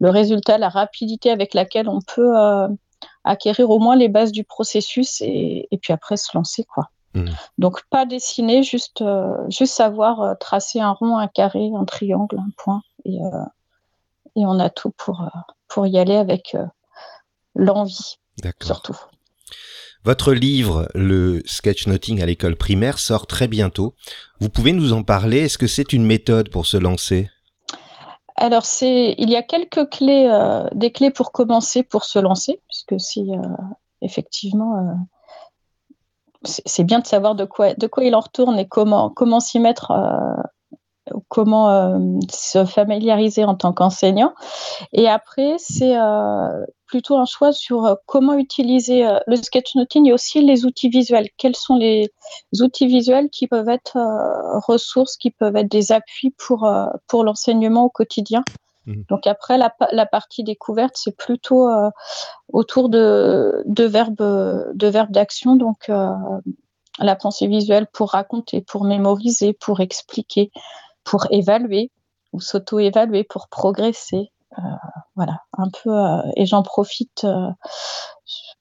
le, 0.00 0.10
résultat, 0.10 0.56
la 0.56 0.70
rapidité 0.70 1.30
avec 1.30 1.52
laquelle 1.54 1.88
on 1.88 2.00
peut 2.00 2.34
acquérir 3.24 3.68
au 3.70 3.78
moins 3.78 3.96
les 3.96 4.08
bases 4.08 4.32
du 4.32 4.44
processus 4.44 5.20
et, 5.20 5.68
et 5.70 5.78
puis 5.78 5.92
après 5.92 6.16
se 6.16 6.30
lancer. 6.34 6.64
quoi. 6.64 6.88
Mmh. 7.14 7.26
Donc 7.58 7.82
pas 7.90 8.06
dessiner, 8.06 8.62
juste, 8.62 9.02
euh, 9.02 9.36
juste 9.48 9.74
savoir 9.74 10.20
euh, 10.20 10.34
tracer 10.34 10.80
un 10.80 10.92
rond, 10.92 11.16
un 11.16 11.26
carré, 11.26 11.70
un 11.76 11.84
triangle, 11.84 12.38
un 12.38 12.50
point. 12.56 12.82
Et, 13.04 13.20
euh, 13.20 13.44
et 14.36 14.46
on 14.46 14.60
a 14.60 14.70
tout 14.70 14.92
pour, 14.96 15.28
pour 15.68 15.86
y 15.86 15.98
aller 15.98 16.14
avec 16.14 16.56
l'envie, 17.54 18.18
surtout. 18.62 18.96
Votre 20.04 20.32
livre, 20.32 20.88
le 20.94 21.42
sketchnoting 21.44 22.22
à 22.22 22.26
l'école 22.26 22.56
primaire, 22.56 22.98
sort 22.98 23.26
très 23.26 23.48
bientôt. 23.48 23.94
Vous 24.40 24.48
pouvez 24.48 24.72
nous 24.72 24.92
en 24.92 25.02
parler? 25.02 25.40
Est-ce 25.40 25.58
que 25.58 25.66
c'est 25.66 25.92
une 25.92 26.04
méthode 26.04 26.48
pour 26.48 26.66
se 26.66 26.76
lancer? 26.76 27.30
Alors, 28.36 28.64
c'est, 28.64 29.14
il 29.18 29.28
y 29.28 29.36
a 29.36 29.42
quelques 29.42 29.90
clés, 29.90 30.30
des 30.72 30.90
clés 30.90 31.10
pour 31.10 31.32
commencer, 31.32 31.82
pour 31.82 32.04
se 32.04 32.18
lancer, 32.18 32.62
puisque 32.68 32.98
si 32.98 33.30
effectivement 34.00 34.96
c'est 36.44 36.84
bien 36.84 37.00
de 37.00 37.06
savoir 37.06 37.34
de 37.34 37.44
quoi, 37.44 37.74
de 37.74 37.86
quoi 37.86 38.04
il 38.04 38.14
en 38.14 38.20
retourne 38.20 38.58
et 38.58 38.66
comment, 38.66 39.10
comment 39.10 39.40
s'y 39.40 39.58
mettre, 39.58 39.90
euh, 39.90 41.12
comment 41.28 41.70
euh, 41.70 41.98
se 42.32 42.64
familiariser 42.64 43.44
en 43.44 43.54
tant 43.54 43.72
qu'enseignant. 43.72 44.32
Et 44.92 45.08
après, 45.08 45.56
c'est 45.58 45.96
euh, 45.96 46.64
plutôt 46.90 47.16
un 47.16 47.24
choix 47.24 47.52
sur 47.52 47.96
comment 48.06 48.34
utiliser 48.34 49.08
le 49.26 49.36
sketchnoting 49.36 50.08
et 50.08 50.12
aussi 50.12 50.42
les 50.42 50.64
outils 50.64 50.88
visuels. 50.88 51.28
Quels 51.36 51.56
sont 51.56 51.76
les 51.76 52.10
outils 52.60 52.88
visuels 52.88 53.30
qui 53.30 53.46
peuvent 53.46 53.68
être 53.68 53.96
ressources, 54.66 55.16
qui 55.16 55.30
peuvent 55.30 55.56
être 55.56 55.70
des 55.70 55.92
appuis 55.92 56.34
pour, 56.36 56.68
pour 57.06 57.24
l'enseignement 57.24 57.84
au 57.84 57.90
quotidien? 57.90 58.42
Mhm. 58.86 59.04
Donc 59.08 59.26
après, 59.26 59.58
la, 59.58 60.06
partie 60.06 60.44
découverte, 60.44 60.96
c'est 60.96 61.16
plutôt 61.16 61.68
euh, 61.68 61.90
autour 62.52 62.88
de, 62.88 63.62
de 63.66 63.84
verbes 63.84 64.16
de 64.74 64.86
verbes 64.86 65.12
d'action. 65.12 65.56
Donc 65.56 65.88
euh, 65.88 66.08
la 66.98 67.16
pensée 67.16 67.46
visuelle 67.46 67.86
pour 67.92 68.10
raconter, 68.10 68.60
pour 68.62 68.84
mémoriser, 68.84 69.52
pour 69.52 69.80
expliquer, 69.80 70.50
pour 71.04 71.26
évaluer 71.30 71.90
ou 72.32 72.40
s'auto-évaluer, 72.40 73.24
pour 73.24 73.48
progresser. 73.48 74.30
Euh, 74.58 74.62
voilà, 75.16 75.38
un 75.56 75.68
peu. 75.70 75.90
et 76.36 76.46
j'en 76.46 76.62
profite, 76.62 77.26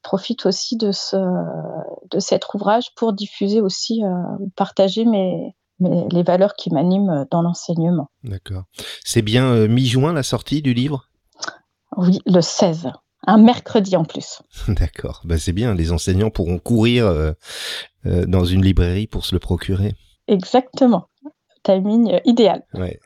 profite 0.02 0.46
aussi 0.46 0.78
de 0.78 0.92
ce 0.92 1.18
de 2.12 2.20
cet 2.20 2.54
ouvrage 2.54 2.94
pour 2.96 3.14
diffuser 3.14 3.62
aussi, 3.62 4.02
partager 4.56 5.06
mes 5.06 5.56
mais 5.80 6.08
les 6.12 6.24
valeurs 6.24 6.56
qui 6.56 6.72
m'animent 6.72 7.26
dans 7.32 7.42
l'enseignement. 7.42 8.10
D'accord. 8.24 8.64
C'est 9.04 9.22
bien 9.22 9.46
euh, 9.46 9.68
mi-juin 9.68 10.14
la 10.14 10.24
sortie 10.24 10.62
du 10.62 10.74
livre? 10.74 11.10
Oui, 11.98 12.20
le 12.26 12.42
16. 12.42 12.92
Un 13.28 13.38
mercredi 13.38 13.96
en 13.96 14.06
plus. 14.06 14.42
D'accord. 14.68 15.22
Bah, 15.26 15.38
c'est 15.38 15.54
bien, 15.54 15.74
les 15.74 15.92
enseignants 15.92 16.30
pourront 16.30 16.60
courir 16.60 17.06
euh, 17.06 17.32
euh, 18.06 18.26
dans 18.26 18.46
une 18.46 18.64
librairie 18.64 19.08
pour 19.08 19.26
se 19.26 19.36
le 19.36 19.40
procurer. 19.40 19.94
Exactement. 20.28 21.10
Timing 21.64 22.20
idéal. 22.26 22.64
Ouais. 22.74 23.00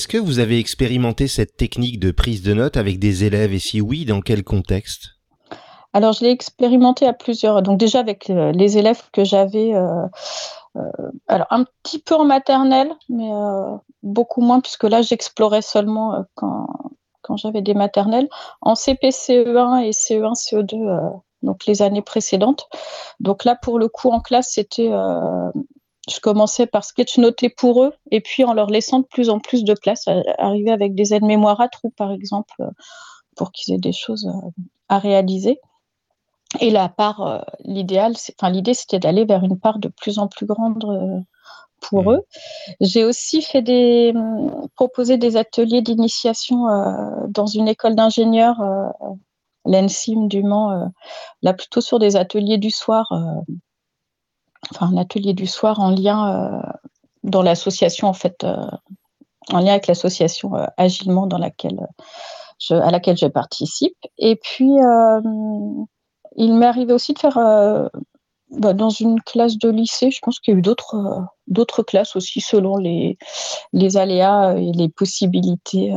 Est-ce 0.00 0.08
que 0.08 0.16
vous 0.16 0.38
avez 0.38 0.58
expérimenté 0.58 1.28
cette 1.28 1.58
technique 1.58 2.00
de 2.00 2.10
prise 2.10 2.40
de 2.40 2.54
notes 2.54 2.78
avec 2.78 2.98
des 2.98 3.24
élèves? 3.24 3.52
Et 3.52 3.58
si 3.58 3.82
oui, 3.82 4.06
dans 4.06 4.22
quel 4.22 4.42
contexte? 4.44 5.10
Alors, 5.92 6.14
je 6.14 6.24
l'ai 6.24 6.30
expérimenté 6.30 7.06
à 7.06 7.12
plusieurs. 7.12 7.60
Donc, 7.60 7.78
déjà 7.78 8.00
avec 8.00 8.30
euh, 8.30 8.50
les 8.52 8.78
élèves 8.78 9.02
que 9.12 9.24
j'avais. 9.24 9.74
Euh, 9.74 10.06
euh, 10.78 11.10
alors, 11.28 11.48
un 11.50 11.66
petit 11.82 11.98
peu 11.98 12.14
en 12.14 12.24
maternelle, 12.24 12.90
mais 13.10 13.28
beaucoup 14.02 14.40
moins, 14.40 14.60
puisque 14.60 14.84
là, 14.84 15.02
j'explorais 15.02 15.60
seulement 15.60 16.24
quand, 16.34 16.66
quand 17.20 17.36
j'avais 17.36 17.60
des 17.60 17.74
maternelles. 17.74 18.30
En 18.62 18.76
CP, 18.76 19.10
CE1 19.10 19.82
et 19.82 19.90
CE1, 19.90 20.32
CE2, 20.32 21.12
donc 21.42 21.66
les 21.66 21.82
années 21.82 22.00
précédentes. 22.00 22.70
Donc 23.20 23.44
là, 23.44 23.54
pour 23.54 23.78
le 23.78 23.88
coup, 23.88 24.08
en 24.08 24.20
classe, 24.20 24.52
c'était 24.54 24.90
je 26.08 26.20
commençais 26.20 26.66
par 26.66 26.84
sketchnoter 26.84 27.50
pour 27.50 27.84
eux 27.84 27.92
et 28.10 28.20
puis 28.20 28.44
en 28.44 28.54
leur 28.54 28.68
laissant 28.68 29.00
de 29.00 29.06
plus 29.06 29.28
en 29.28 29.38
plus 29.38 29.64
de 29.64 29.74
place, 29.74 30.08
arriver 30.38 30.70
avec 30.70 30.94
des 30.94 31.12
aides-mémoires 31.14 31.60
à 31.60 31.68
trous 31.68 31.92
par 31.96 32.12
exemple, 32.12 32.54
euh, 32.60 32.70
pour 33.36 33.52
qu'ils 33.52 33.74
aient 33.74 33.78
des 33.78 33.92
choses 33.92 34.26
euh, 34.26 34.62
à 34.88 34.98
réaliser. 34.98 35.60
Et 36.60 36.70
la 36.70 36.88
part, 36.88 37.20
euh, 37.20 37.38
l'idéal, 37.60 38.14
enfin 38.38 38.50
l'idée 38.50 38.74
c'était 38.74 38.98
d'aller 38.98 39.24
vers 39.24 39.44
une 39.44 39.58
part 39.58 39.78
de 39.78 39.88
plus 39.88 40.18
en 40.18 40.26
plus 40.26 40.46
grande 40.46 40.84
pour 41.80 42.04
mmh. 42.04 42.14
eux. 42.14 42.22
J'ai 42.80 43.04
aussi 43.04 43.42
fait 43.42 43.62
des, 43.62 44.12
hum, 44.14 44.68
proposé 44.74 45.18
des 45.18 45.36
ateliers 45.36 45.82
d'initiation 45.82 46.64
dans 47.28 47.46
une 47.46 47.68
école 47.68 47.94
d'ingénieurs, 47.94 48.60
l'ENSIM 49.66 50.28
du 50.28 50.42
Mans, 50.42 50.90
là 51.42 51.54
plutôt 51.54 51.80
sur 51.80 51.98
des 51.98 52.16
ateliers 52.16 52.58
du 52.58 52.70
soir 52.70 53.12
enfin 54.72 54.86
un 54.92 54.96
atelier 54.96 55.34
du 55.34 55.46
soir 55.46 55.80
en 55.80 55.90
lien 55.90 56.34
euh, 56.34 56.72
dans 57.22 57.42
l'association 57.42 58.08
en 58.08 58.12
fait, 58.12 58.44
euh, 58.44 58.56
en 59.50 59.58
lien 59.58 59.72
avec 59.72 59.86
l'association 59.86 60.54
euh, 60.56 60.66
Agilement 60.76 61.26
dans 61.26 61.38
laquelle 61.38 61.86
à 62.70 62.90
laquelle 62.90 63.16
je 63.16 63.26
participe. 63.26 63.96
Et 64.18 64.36
puis 64.36 64.70
il 66.36 66.54
m'est 66.54 66.66
arrivé 66.66 66.92
aussi 66.92 67.14
de 67.14 67.18
faire 67.18 67.38
bah, 68.50 68.74
dans 68.74 68.90
une 68.90 69.18
classe 69.22 69.56
de 69.56 69.70
lycée, 69.70 70.10
je 70.10 70.18
pense 70.20 70.40
qu'il 70.40 70.52
y 70.52 70.56
a 70.56 70.58
eu 70.58 70.62
d'autres 70.62 71.24
d'autres 71.46 71.82
classes 71.82 72.16
aussi 72.16 72.42
selon 72.42 72.76
les, 72.76 73.16
les 73.72 73.96
aléas 73.96 74.56
et 74.58 74.72
les 74.72 74.90
possibilités. 74.90 75.90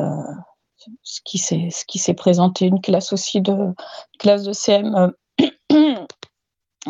ce 1.01 1.19
qui 1.25 1.37
s'est 1.37 1.67
ce 1.69 1.83
qui 1.83 1.99
s'est 1.99 2.13
présenté 2.13 2.65
une 2.65 2.79
classe 2.79 3.11
aussi 3.11 3.41
de 3.41 3.73
classe 4.17 4.43
de 4.43 4.53
CM 4.53 5.11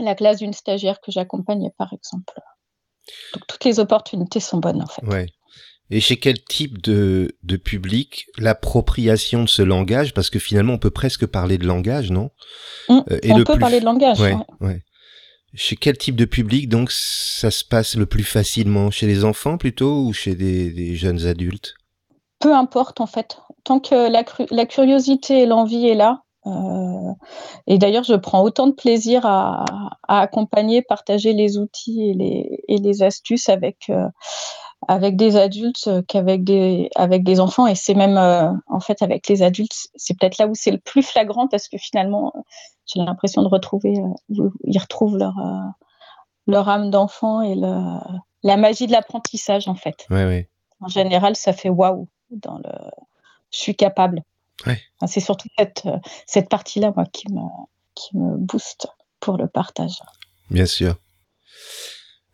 la 0.02 0.16
classe 0.16 0.38
d'une 0.38 0.54
stagiaire 0.54 1.02
que 1.02 1.12
j'accompagnais, 1.12 1.72
par 1.78 1.94
exemple. 1.94 2.34
Donc 3.34 3.44
toutes 3.48 3.66
les 3.66 3.80
opportunités 3.80 4.40
sont 4.40 4.58
bonnes, 4.58 4.82
en 4.82 4.88
fait. 4.88 5.06
Ouais. 5.06 5.28
Et 5.90 6.00
chez 6.00 6.18
quel 6.18 6.44
type 6.44 6.82
de, 6.82 7.38
de 7.44 7.58
public 7.58 8.28
l'appropriation 8.38 9.44
de 9.44 9.50
ce 9.50 9.62
langage? 9.62 10.14
Parce 10.14 10.30
que 10.30 10.40
finalement, 10.40 10.74
on 10.74 10.78
peut 10.80 10.90
presque 10.90 11.28
parler 11.28 11.58
de 11.58 11.68
langage, 11.68 12.10
non? 12.10 12.32
Mmh, 12.90 13.00
euh, 13.12 13.20
On 13.30 13.44
peut 13.44 13.60
parler 13.60 13.80
de 13.80 13.86
langage. 13.86 14.20
Ouais, 14.20 14.36
ouais. 14.62 14.82
Chez 15.54 15.76
quel 15.76 15.98
type 15.98 16.16
de 16.16 16.26
public, 16.26 16.68
donc, 16.70 16.92
ça 16.92 17.52
se 17.52 17.64
passe 17.64 17.96
le 17.96 18.08
plus 18.08 18.24
facilement? 18.24 18.90
Chez 18.90 19.06
les 19.06 19.24
enfants 19.24 19.58
plutôt 19.58 20.06
ou 20.06 20.14
chez 20.14 20.34
des, 20.34 20.72
des 20.72 20.96
jeunes 20.96 21.28
adultes? 21.28 21.76
Peu 22.40 22.56
importe, 22.56 23.00
en 23.02 23.06
fait. 23.06 23.38
Tant 23.64 23.80
que 23.80 24.10
la, 24.10 24.24
la 24.50 24.66
curiosité 24.66 25.42
et 25.42 25.46
l'envie 25.46 25.88
est 25.88 25.96
là, 25.96 26.23
euh, 26.46 27.14
et 27.68 27.78
d'ailleurs, 27.78 28.04
je 28.04 28.16
prends 28.16 28.44
autant 28.44 28.68
de 28.68 28.74
plaisir 28.74 29.26
à, 29.26 29.66
accompagner, 30.08 30.82
partager 30.82 31.34
les 31.34 31.58
outils 31.58 32.12
et 32.68 32.78
les, 32.78 33.04
astuces 33.04 33.50
avec, 33.50 33.90
euh, 33.90 34.08
avec 34.88 35.16
des 35.16 35.38
adultes 35.38 35.90
qu'avec 36.08 36.44
des 36.44 36.90
avec 36.96 37.24
des 37.24 37.40
enfants 37.40 37.68
et 37.68 37.76
c'est 37.76 37.94
même 37.94 38.18
en 38.68 38.80
fait 38.82 39.02
avec 39.02 39.28
les 39.30 39.42
adultes 39.42 39.88
c'est 39.96 40.18
peut-être 40.18 40.38
là 40.38 40.48
où 40.48 40.56
c'est 40.56 40.72
le 40.72 40.78
plus 40.78 41.02
flagrant 41.02 41.48
parce 41.48 41.70
que 41.70 41.78
finalement 41.78 42.34
j'ai 42.86 43.00
l'impression 43.00 43.42
de 43.44 43.48
retrouver 43.48 43.94
ils 44.30 44.80
retrouvent 44.80 45.18
leur 45.18 45.36
leur 46.48 46.70
âme 46.70 46.90
d'enfant 46.90 47.42
et 47.42 47.56
le, 47.56 47.98
la 48.44 48.58
magie 48.58 48.88
de 48.88 48.92
l'apprentissage 48.92 49.68
en 49.68 49.76
fait. 49.76 50.06
En 50.82 50.88
général, 50.88 51.36
ça 51.36 51.54
fait 51.54 51.70
waouh 51.70 52.08
dans 52.30 52.58
le 52.58 52.72
je 53.52 53.60
suis 53.60 53.76
capable. 53.76 54.24
C'est 55.08 55.20
surtout 55.20 55.48
cette, 55.58 55.84
cette 56.26 56.50
partie-là 56.50 56.94
moi 56.96 57.06
qui 57.12 57.32
me 57.32 57.42
qui 57.96 58.18
me 58.18 58.38
booste 58.38 58.88
pour 59.20 59.38
le 59.38 59.48
partage. 59.48 60.02
Bien 60.50 60.66
sûr. 60.66 60.96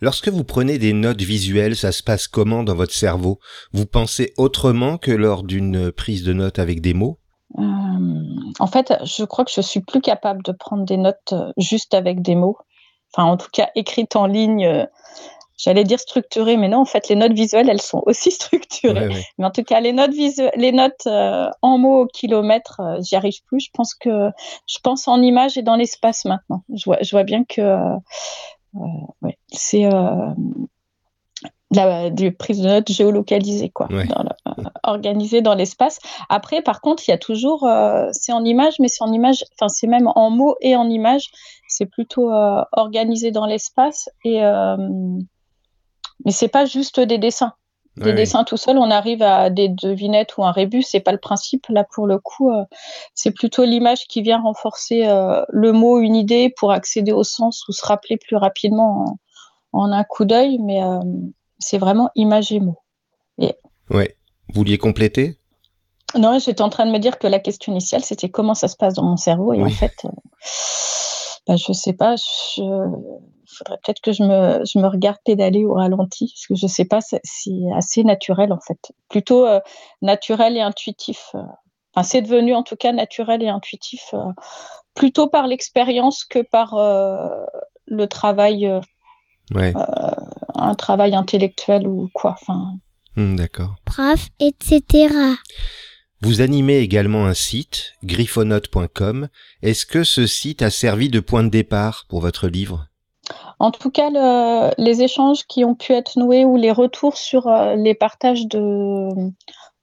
Lorsque 0.02 0.30
vous 0.30 0.46
prenez 0.46 0.78
des 0.78 0.94
notes 0.94 1.22
visuelles, 1.22 1.76
ça 1.76 1.92
se 1.92 2.02
passe 2.02 2.28
comment 2.28 2.64
dans 2.64 2.76
votre 2.76 2.94
cerveau? 2.94 3.40
Vous 3.74 3.86
pensez 3.86 4.34
autrement 4.38 4.98
que 4.98 5.12
lors 5.12 5.44
d'une 5.44 5.92
prise 5.92 6.24
de 6.24 6.32
notes 6.32 6.60
avec 6.60 6.80
des 6.82 6.94
mots? 6.94 7.20
Euh, 7.58 7.62
En 8.60 8.68
fait, 8.68 8.94
je 9.04 9.26
crois 9.26 9.44
que 9.44 9.52
je 9.54 9.62
suis 9.62 9.82
plus 9.82 10.00
capable 10.00 10.42
de 10.44 10.54
prendre 10.54 10.86
des 10.86 10.96
notes 10.98 11.34
euh, 11.34 11.52
juste 11.58 11.94
avec 11.94 12.22
des 12.22 12.36
mots. 12.36 12.58
Enfin, 13.14 13.28
en 13.28 13.36
tout 13.36 13.50
cas, 13.52 13.70
écrites 13.76 14.16
en 14.16 14.26
ligne. 14.26 14.88
Euh, 15.60 15.72
j'allais 15.72 15.84
dire 15.84 16.00
structurées, 16.00 16.58
mais 16.58 16.68
non, 16.68 16.80
en 16.80 16.86
fait, 16.86 17.10
les 17.10 17.16
notes 17.16 17.34
visuelles, 17.34 17.70
elles 17.70 17.82
sont 17.82 18.02
aussi 18.06 18.32
structurées. 18.32 19.10
Mais 19.38 19.46
en 19.46 19.52
tout 19.52 19.64
cas, 19.64 19.80
les 19.80 19.94
notes, 19.94 20.16
les 20.56 20.72
notes 20.72 21.08
en 21.08 21.78
mots 21.78 22.02
au 22.02 22.08
kilomètre, 22.08 22.82
j'y 23.02 23.16
arrive 23.16 23.44
plus. 23.46 23.62
Je 23.62 23.70
pense 23.74 23.94
que 23.94 24.30
je 24.68 24.78
pense 24.84 25.08
en 25.08 25.22
images 25.22 25.58
et 25.58 25.62
dans 25.62 25.76
l'espace 25.76 26.26
maintenant. 26.26 26.64
Je 26.74 26.86
vois, 26.86 26.98
je 27.02 27.12
vois 27.12 27.24
bien 27.24 27.44
que 27.44 27.62
ouais. 28.74 29.38
C'est 29.52 29.86
euh, 29.86 30.34
la, 31.72 32.10
des 32.10 32.32
prises 32.32 32.62
de 32.62 32.68
notes 32.68 32.92
géolocalisées, 32.92 33.70
quoi, 33.70 33.88
organisées 34.84 35.42
dans 35.42 35.56
l'espace. 35.56 36.00
Après, 36.30 36.62
par 36.62 36.82
contre, 36.82 37.08
il 37.08 37.12
y 37.12 37.14
a 37.14 37.18
toujours, 37.18 37.66
euh, 37.66 38.08
c'est 38.12 38.32
en 38.32 38.44
image, 38.44 38.76
mais 38.80 38.88
c'est 38.88 39.04
en 39.04 39.12
image, 39.12 39.44
enfin, 39.54 39.70
c'est 39.70 39.88
même 39.88 40.10
en 40.16 40.30
mots 40.30 40.56
et 40.62 40.76
en 40.76 40.90
images. 40.90 41.30
C'est 41.68 41.86
plutôt 41.86 42.32
euh, 42.32 42.64
organisé 42.72 43.32
dans 43.32 43.46
l'espace 43.46 44.10
et 44.24 44.42
mais 46.26 46.32
c'est 46.32 46.48
pas 46.48 46.66
juste 46.66 47.00
des 47.00 47.18
dessins. 47.18 47.54
Des 47.98 48.14
dessins 48.14 48.46
tout 48.46 48.56
seul, 48.56 48.78
on 48.78 48.92
arrive 48.92 49.22
à 49.22 49.50
des 49.50 49.68
devinettes 49.68 50.38
ou 50.38 50.46
un 50.46 50.54
rébus, 50.54 50.84
c'est 50.84 51.02
pas 51.02 51.12
le 51.12 51.18
principe. 51.18 51.68
Là, 51.68 51.84
pour 51.84 52.08
le 52.08 52.18
coup, 52.18 52.50
c'est 53.14 53.32
plutôt 53.32 53.66
l'image 53.66 54.08
qui 54.08 54.22
vient 54.22 54.40
renforcer 54.40 55.06
le 55.50 55.72
mot, 55.74 56.00
une 56.00 56.16
idée 56.16 56.54
pour 56.56 56.72
accéder 56.72 57.12
au 57.12 57.26
sens 57.26 57.68
ou 57.68 57.74
se 57.74 57.86
rappeler 57.86 58.16
plus 58.16 58.38
rapidement 58.38 59.18
en, 59.74 59.92
un 59.92 60.04
coup 60.06 60.24
d'œil. 60.24 60.60
Mais 60.60 60.80
c'est 61.58 61.78
vraiment 61.78 62.10
image 62.16 62.54
et 62.54 62.62
mot. 62.62 62.78
Ouais. 63.90 64.16
Vous 64.48 64.56
vouliez 64.56 64.78
compléter? 64.78 65.38
Non, 66.16 66.40
j'étais 66.40 66.62
en 66.62 66.70
train 66.70 66.86
de 66.86 66.92
me 66.92 67.00
dire 67.00 67.20
que 67.20 67.28
la 67.28 67.40
question 67.40 67.74
initiale, 67.74 68.04
c'était 68.04 68.30
comment 68.30 68.54
ça 68.54 68.70
se 68.70 68.78
passe 68.78 68.94
dans 68.94 69.04
mon 69.04 69.18
cerveau. 69.18 69.52
Et 69.52 69.62
en 69.62 69.70
fait, 69.70 70.08
bah, 71.48 71.56
je 71.58 71.74
sais 71.74 71.94
pas. 71.94 72.16
Je 72.16 72.62
faudrait 73.60 73.78
peut-être 73.84 74.02
que 74.02 74.12
je 74.12 74.24
me, 74.24 74.66
je 74.66 74.80
me 74.80 74.88
regarde 74.88 75.18
pédaler 75.24 75.66
au 75.66 75.74
ralenti, 75.74 76.34
parce 76.34 76.48
que 76.48 76.56
je 76.56 76.68
sais 76.68 76.86
pas, 76.86 77.00
c'est 77.02 77.52
assez 77.76 78.04
naturel 78.04 78.52
en 78.54 78.60
fait. 78.60 78.92
Plutôt 79.10 79.46
euh, 79.46 79.60
naturel 80.02 80.58
et 80.58 80.62
intuitif. 80.62 81.32
Euh. 81.36 81.42
Enfin, 81.94 82.04
c'est 82.04 82.22
devenu 82.22 82.56
en 82.56 82.64
tout 82.64 82.76
cas 82.76 82.92
naturel 82.92 83.44
et 83.44 83.50
intuitif, 83.50 84.14
euh, 84.14 84.32
plutôt 84.96 85.28
par 85.28 85.48
l'expérience 85.48 86.24
que 86.24 86.40
par 86.40 86.76
le 87.88 88.06
travail, 88.08 88.72
un 89.56 90.76
travail 90.76 91.16
intellectuel 91.16 91.88
ou 91.88 92.10
quoi. 92.14 92.36
Enfin. 92.42 92.74
Hmm, 93.16 93.36
d'accord. 93.36 93.76
Prof, 93.86 94.28
etc. 94.40 95.14
Vous 96.22 96.42
animez 96.42 96.80
également 96.80 97.26
un 97.28 97.34
site, 97.34 97.94
griffonote.com. 98.04 99.30
Est-ce 99.62 99.86
que 99.86 100.04
ce 100.04 100.28
site 100.28 100.62
a 100.62 100.70
servi 100.70 101.08
de 101.10 101.22
point 101.22 101.44
de 101.44 101.50
départ 101.50 102.06
pour 102.10 102.20
votre 102.20 102.50
livre? 102.50 102.90
En 103.60 103.72
tout 103.72 103.92
cas, 103.92 104.72
les 104.78 105.02
échanges 105.02 105.46
qui 105.46 105.66
ont 105.66 105.76
pu 105.76 105.94
être 105.94 106.18
noués 106.18 106.46
ou 106.46 106.56
les 106.56 106.72
retours 106.72 107.18
sur 107.18 107.48
euh, 107.48 107.76
les 107.76 107.94
partages 107.94 108.48
de, 108.48 109.10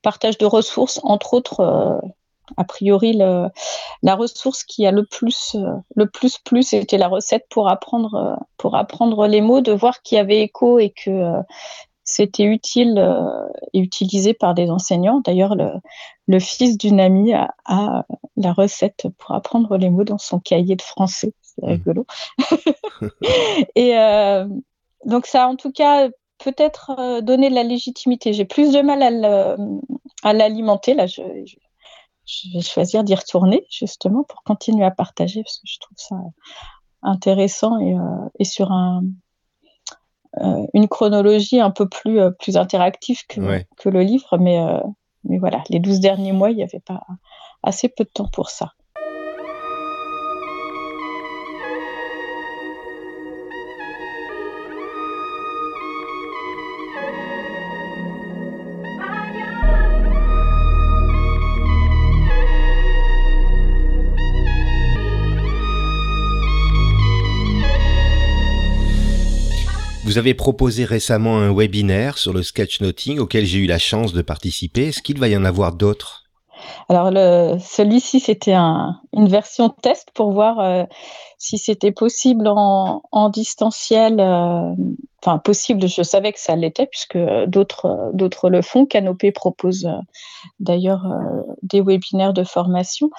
partage 0.02 0.38
de 0.38 0.46
ressources, 0.46 0.98
entre 1.02 1.34
autres, 1.34 1.60
euh, 1.60 1.98
a 2.56 2.64
priori, 2.64 3.12
la 3.12 4.14
ressource 4.14 4.64
qui 4.64 4.86
a 4.86 4.92
le 4.92 5.04
plus, 5.04 5.56
euh, 5.56 5.74
le 5.94 6.08
plus 6.08 6.38
plus, 6.38 6.72
était 6.72 6.96
la 6.96 7.08
recette 7.08 7.44
pour 7.50 7.68
apprendre, 7.68 8.38
pour 8.56 8.76
apprendre 8.76 9.26
les 9.26 9.40
mots, 9.40 9.60
de 9.60 9.72
voir 9.72 10.00
qu'il 10.02 10.16
y 10.16 10.20
avait 10.20 10.40
écho 10.40 10.78
et 10.78 10.90
que 10.90 11.32
c'était 12.04 12.44
utile 12.44 13.04
et 13.72 13.80
utilisé 13.80 14.32
par 14.32 14.54
des 14.54 14.70
enseignants. 14.70 15.20
D'ailleurs, 15.24 15.56
le, 16.28 16.38
fils 16.38 16.78
d'une 16.78 17.00
amie 17.00 17.34
a, 17.34 18.04
la 18.36 18.52
recette 18.52 19.08
pour 19.18 19.34
apprendre 19.34 19.76
les 19.76 19.90
mots 19.90 20.04
dans 20.04 20.18
son 20.18 20.38
cahier 20.38 20.76
de 20.76 20.82
français 20.82 21.34
c'est 21.58 21.66
rigolo. 21.66 22.06
et 23.74 23.96
euh, 23.98 24.46
donc 25.04 25.26
ça, 25.26 25.48
en 25.48 25.56
tout 25.56 25.72
cas, 25.72 26.08
peut-être 26.38 26.92
euh, 26.98 27.20
donner 27.20 27.50
de 27.50 27.54
la 27.54 27.62
légitimité. 27.62 28.32
J'ai 28.32 28.44
plus 28.44 28.72
de 28.72 28.80
mal 28.82 29.02
à 30.22 30.32
l'alimenter. 30.32 30.94
Là, 30.94 31.06
je, 31.06 31.22
vais 31.22 32.60
choisir 32.60 33.04
d'y 33.04 33.14
retourner 33.14 33.66
justement 33.70 34.24
pour 34.24 34.42
continuer 34.42 34.84
à 34.84 34.90
partager 34.90 35.42
parce 35.42 35.58
que 35.58 35.66
je 35.66 35.78
trouve 35.78 35.96
ça 35.96 36.16
intéressant 37.02 37.78
et, 37.78 37.94
euh, 37.94 38.44
sur 38.44 38.72
un, 38.72 39.02
une 40.74 40.88
chronologie 40.88 41.60
un 41.60 41.70
peu 41.70 41.88
plus, 41.88 42.20
plus 42.38 42.56
interactive 42.56 43.20
que, 43.28 43.64
que 43.78 43.88
le 43.88 44.02
livre. 44.02 44.36
Mais, 44.38 44.58
mais 45.24 45.38
voilà, 45.38 45.62
les 45.70 45.78
12 45.78 46.00
derniers 46.00 46.32
mois, 46.32 46.50
il 46.50 46.56
n'y 46.56 46.62
avait 46.62 46.80
pas 46.80 47.00
assez 47.62 47.88
peu 47.88 48.04
de 48.04 48.10
temps 48.10 48.28
pour 48.30 48.50
ça. 48.50 48.72
Vous 70.06 70.18
avez 70.18 70.34
proposé 70.34 70.84
récemment 70.84 71.38
un 71.38 71.52
webinaire 71.52 72.16
sur 72.16 72.32
le 72.32 72.44
sketchnoting 72.44 73.18
auquel 73.18 73.44
j'ai 73.44 73.58
eu 73.58 73.66
la 73.66 73.80
chance 73.80 74.12
de 74.12 74.22
participer. 74.22 74.86
Est-ce 74.86 75.02
qu'il 75.02 75.18
va 75.18 75.26
y 75.26 75.36
en 75.36 75.44
avoir 75.44 75.72
d'autres? 75.72 76.22
Alors 76.88 77.10
celui-ci, 77.60 78.20
c'était 78.20 78.54
une 78.54 79.28
version 79.28 79.68
test 79.68 80.12
pour 80.14 80.30
voir 80.30 80.60
euh, 80.60 80.84
si 81.38 81.58
c'était 81.58 81.90
possible 81.90 82.46
en, 82.46 83.30
distanciel. 83.30 84.20
Euh, 84.20 84.70
enfin, 85.24 85.38
possible, 85.38 85.88
je 85.88 86.02
savais 86.04 86.32
que 86.32 86.38
ça 86.38 86.54
l'était 86.54 86.86
puisque 86.86 87.18
d'autres, 87.48 88.48
le 88.48 88.62
font. 88.62 88.86
Canopé 88.86 89.32
propose 89.32 89.86
euh, 89.86 89.98
d'ailleurs 90.60 91.04
des 91.62 91.80
webinaires 91.80 92.32
de 92.32 92.44
formation. 92.44 93.10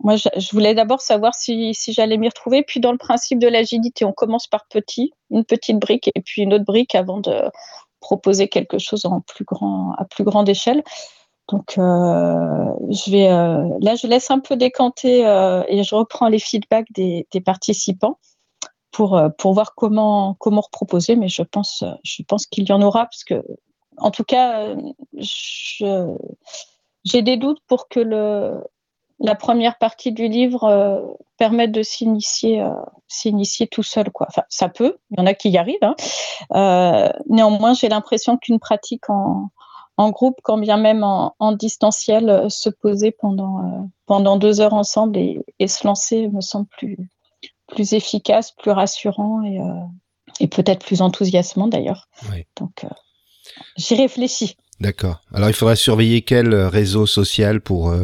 Moi, 0.00 0.16
je, 0.16 0.28
voulais 0.52 0.74
d'abord 0.74 1.00
savoir 1.00 1.34
si, 1.34 1.72
j'allais 1.88 2.18
m'y 2.18 2.28
retrouver. 2.28 2.62
Puis, 2.62 2.80
dans 2.80 2.92
le 2.92 2.98
principe 2.98 3.38
de 3.38 3.48
l'agilité, 3.48 4.04
on 4.04 4.12
commence 4.12 4.46
par 4.46 4.66
petit, 4.66 5.12
une 5.30 5.44
petite 5.44 5.78
brique 5.78 6.10
et 6.14 6.20
puis 6.20 6.42
une 6.42 6.54
autre 6.54 6.64
brique 6.64 6.94
avant 6.94 7.18
de 7.18 7.50
proposer 8.00 8.48
quelque 8.48 8.78
chose 8.78 9.06
à 9.06 10.04
plus 10.04 10.24
grande 10.24 10.48
échelle. 10.48 10.82
Donc, 11.48 11.78
euh, 11.78 12.66
je 12.90 13.10
vais, 13.10 13.30
euh, 13.30 13.68
là, 13.80 13.94
je 13.94 14.06
laisse 14.06 14.30
un 14.30 14.40
peu 14.40 14.56
décanter 14.56 15.26
euh, 15.26 15.62
et 15.68 15.84
je 15.84 15.94
reprends 15.94 16.28
les 16.28 16.40
feedbacks 16.40 16.90
des, 16.92 17.26
participants 17.44 18.18
pour, 18.90 19.20
pour 19.38 19.54
voir 19.54 19.74
comment, 19.76 20.34
comment 20.40 20.62
reproposer. 20.62 21.14
Mais 21.14 21.28
je 21.28 21.42
pense, 21.42 21.84
je 22.02 22.22
pense 22.24 22.46
qu'il 22.46 22.68
y 22.68 22.72
en 22.72 22.82
aura 22.82 23.04
parce 23.04 23.24
que, 23.24 23.42
en 23.98 24.10
tout 24.10 24.24
cas, 24.24 24.74
j'ai 25.12 27.22
des 27.22 27.36
doutes 27.36 27.60
pour 27.68 27.88
que 27.88 28.00
le, 28.00 28.60
la 29.18 29.34
première 29.34 29.78
partie 29.78 30.12
du 30.12 30.28
livre 30.28 30.64
euh, 30.64 31.00
permet 31.38 31.68
de 31.68 31.82
s'initier 31.82 32.60
euh, 32.60 32.70
s'initier 33.08 33.66
tout 33.66 33.82
seul 33.82 34.10
quoi. 34.10 34.26
Enfin 34.28 34.42
ça 34.48 34.68
peut 34.68 34.98
il 35.10 35.18
y 35.18 35.22
en 35.22 35.26
a 35.26 35.34
qui 35.34 35.50
y 35.50 35.58
arrivent 35.58 35.76
hein. 35.82 35.96
euh, 36.54 37.08
néanmoins 37.28 37.74
j'ai 37.74 37.88
l'impression 37.88 38.36
qu'une 38.36 38.58
pratique 38.58 39.08
en, 39.08 39.50
en, 39.96 40.10
groupe 40.10 40.36
quand 40.42 40.58
bien 40.58 40.76
même 40.76 41.02
en, 41.02 41.34
en 41.38 41.52
distanciel 41.52 42.46
se 42.50 42.68
poser 42.68 43.10
pendant 43.10 43.88
pendant 44.04 44.36
deux 44.36 44.60
heures 44.60 44.74
ensemble 44.74 45.16
et, 45.16 45.40
et, 45.58 45.68
se 45.68 45.86
lancer 45.86 46.28
me 46.28 46.40
semble 46.40 46.66
plus 46.66 46.98
plus 47.66 47.94
efficace 47.94 48.52
plus 48.52 48.70
rassurant 48.70 49.42
et, 49.44 49.58
et 50.40 50.46
peut-être 50.46 50.84
plus 50.84 51.00
enthousiasmant 51.00 51.68
d'ailleurs. 51.68 52.08
Donc 52.56 52.84
j'y 53.76 53.94
réfléchis. 53.94 54.56
D'accord. 54.78 55.22
Alors 55.32 55.48
il 55.48 55.54
faudra 55.54 55.74
surveiller 55.74 56.20
quel 56.20 56.54
réseau 56.54 57.06
social 57.06 57.62
pour 57.62 57.94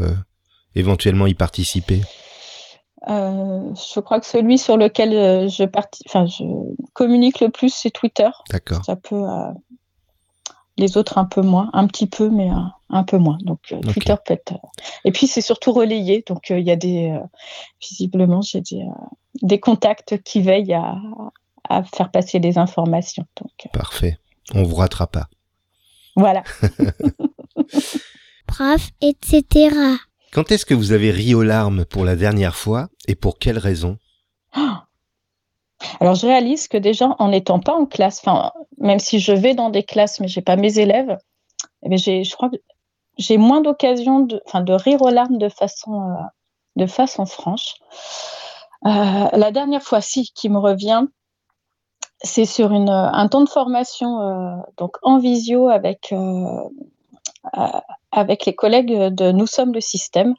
éventuellement 0.75 1.27
y 1.27 1.35
participer? 1.35 2.01
Euh, 3.09 3.75
je 3.75 4.01
crois 4.01 4.21
que 4.21 4.27
celui 4.27 4.59
sur 4.59 4.77
lequel 4.77 5.13
euh, 5.13 5.49
je, 5.49 5.65
enfin, 6.07 6.27
je 6.27 6.45
communique 6.93 7.41
le 7.41 7.49
plus, 7.49 7.75
c'est 7.75 7.91
Twitter. 7.91 8.29
D'accord. 8.51 8.85
Ça 8.85 8.97
peut, 8.97 9.29
euh, 9.29 9.51
les 10.79 10.97
autres 10.97 11.19
un 11.19 11.25
peu 11.25 11.43
moins, 11.43 11.69
un 11.73 11.87
petit 11.87 12.07
peu, 12.07 12.29
mais 12.29 12.49
un, 12.91 13.05
peu 13.05 13.19
moins. 13.19 13.39
Donc 13.43 13.61
Twitter 13.93 14.15
peut 14.25 14.35
être. 14.35 14.55
et 15.05 15.11
puis 15.13 15.27
c'est 15.27 15.41
surtout 15.41 15.73
relayé, 15.73 16.25
donc 16.27 16.51
il 16.51 16.61
y 16.61 16.71
a 16.71 16.77
des 16.77 17.19
visiblement 17.81 18.41
j'ai 18.41 18.61
des, 18.61 18.85
des 19.43 19.61
contacts 19.61 20.23
qui 20.23 20.41
veillent 20.41 20.75
à, 20.75 20.97
à 21.69 21.83
faire 21.83 22.11
passer 22.11 22.39
des 22.39 22.59
informations. 22.59 23.27
Donc, 23.41 23.73
Parfait. 23.73 24.19
On 24.55 24.63
vous 24.63 24.77
rattrape 24.77 25.13
pas. 25.13 25.29
Voilà. 26.17 26.43
Prof, 28.47 28.91
etc. 29.01 29.71
Quand 30.33 30.51
est-ce 30.51 30.65
que 30.65 30.73
vous 30.73 30.93
avez 30.93 31.11
ri 31.11 31.35
aux 31.35 31.43
larmes 31.43 31.85
pour 31.85 32.07
la 32.07 32.17
dernière 32.17 32.57
fois 32.57 32.89
et 33.07 33.15
pour 33.15 33.39
quelle 33.39 33.59
raison? 33.59 33.99
Alors 36.01 36.15
je 36.15 36.27
réalise 36.27 36.69
que 36.69 36.79
déjà 36.79 37.15
en 37.19 37.29
n'étant 37.29 37.61
pas 37.61 37.75
en 37.75 37.85
classe, 37.85 38.23
même 38.79 38.99
si 38.99 39.21
je 39.21 39.33
vais 39.33 39.55
dans 39.55 39.69
des 39.69 39.83
classes 39.83 40.21
mais 40.21 40.29
j'ai 40.29 40.41
pas 40.41 40.57
mes 40.57 40.79
élèves, 40.79 41.19
eh 41.83 41.97
je 41.99 42.35
crois 42.35 42.49
que 42.49 42.57
j'ai 43.19 43.37
moins 43.37 43.61
d'occasions 43.61 44.21
de, 44.21 44.73
rire 44.73 45.03
aux 45.03 45.11
larmes 45.11 45.37
de 45.37 45.51
façon, 45.51 46.17
euh, 46.81 46.87
franche. 47.27 47.75
Euh, 48.87 49.29
la 49.33 49.51
dernière 49.51 49.83
fois, 49.83 50.01
si, 50.01 50.31
qui 50.35 50.49
me 50.49 50.59
revient, 50.59 51.05
c'est 52.23 52.47
sur 52.47 52.73
une, 52.73 52.89
un 52.89 53.29
temps 53.29 53.43
de 53.43 53.49
formation 53.49 54.21
euh, 54.21 54.57
donc 54.79 54.97
en 55.03 55.19
visio 55.19 55.69
avec 55.69 56.13
euh, 56.13 56.71
avec 58.13 58.45
les 58.45 58.55
collègues 58.55 58.93
de 58.93 59.33
Nous 59.33 59.47
sommes 59.47 59.73
le 59.73 59.81
système. 59.81 60.35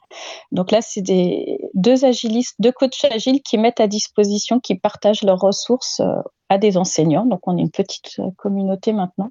Donc 0.52 0.70
là, 0.70 0.80
c'est 0.80 1.02
des 1.02 1.58
deux 1.74 2.04
agilistes, 2.04 2.54
deux 2.60 2.72
coachs 2.72 3.04
agiles 3.10 3.42
qui 3.42 3.58
mettent 3.58 3.80
à 3.80 3.88
disposition, 3.88 4.60
qui 4.60 4.76
partagent 4.76 5.22
leurs 5.22 5.40
ressources 5.40 6.00
euh, 6.00 6.14
à 6.48 6.58
des 6.58 6.76
enseignants. 6.76 7.26
Donc 7.26 7.46
on 7.48 7.58
est 7.58 7.60
une 7.60 7.70
petite 7.70 8.20
communauté 8.36 8.92
maintenant. 8.92 9.30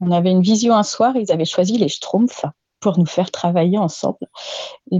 On 0.00 0.10
avait 0.10 0.32
une 0.32 0.42
visio 0.42 0.72
un 0.72 0.82
soir, 0.82 1.16
ils 1.16 1.30
avaient 1.30 1.44
choisi 1.44 1.78
les 1.78 1.88
Schtroumpfs 1.88 2.44
pour 2.80 2.98
nous 2.98 3.06
faire 3.06 3.30
travailler 3.30 3.78
ensemble. 3.78 4.26
Et 4.90 4.98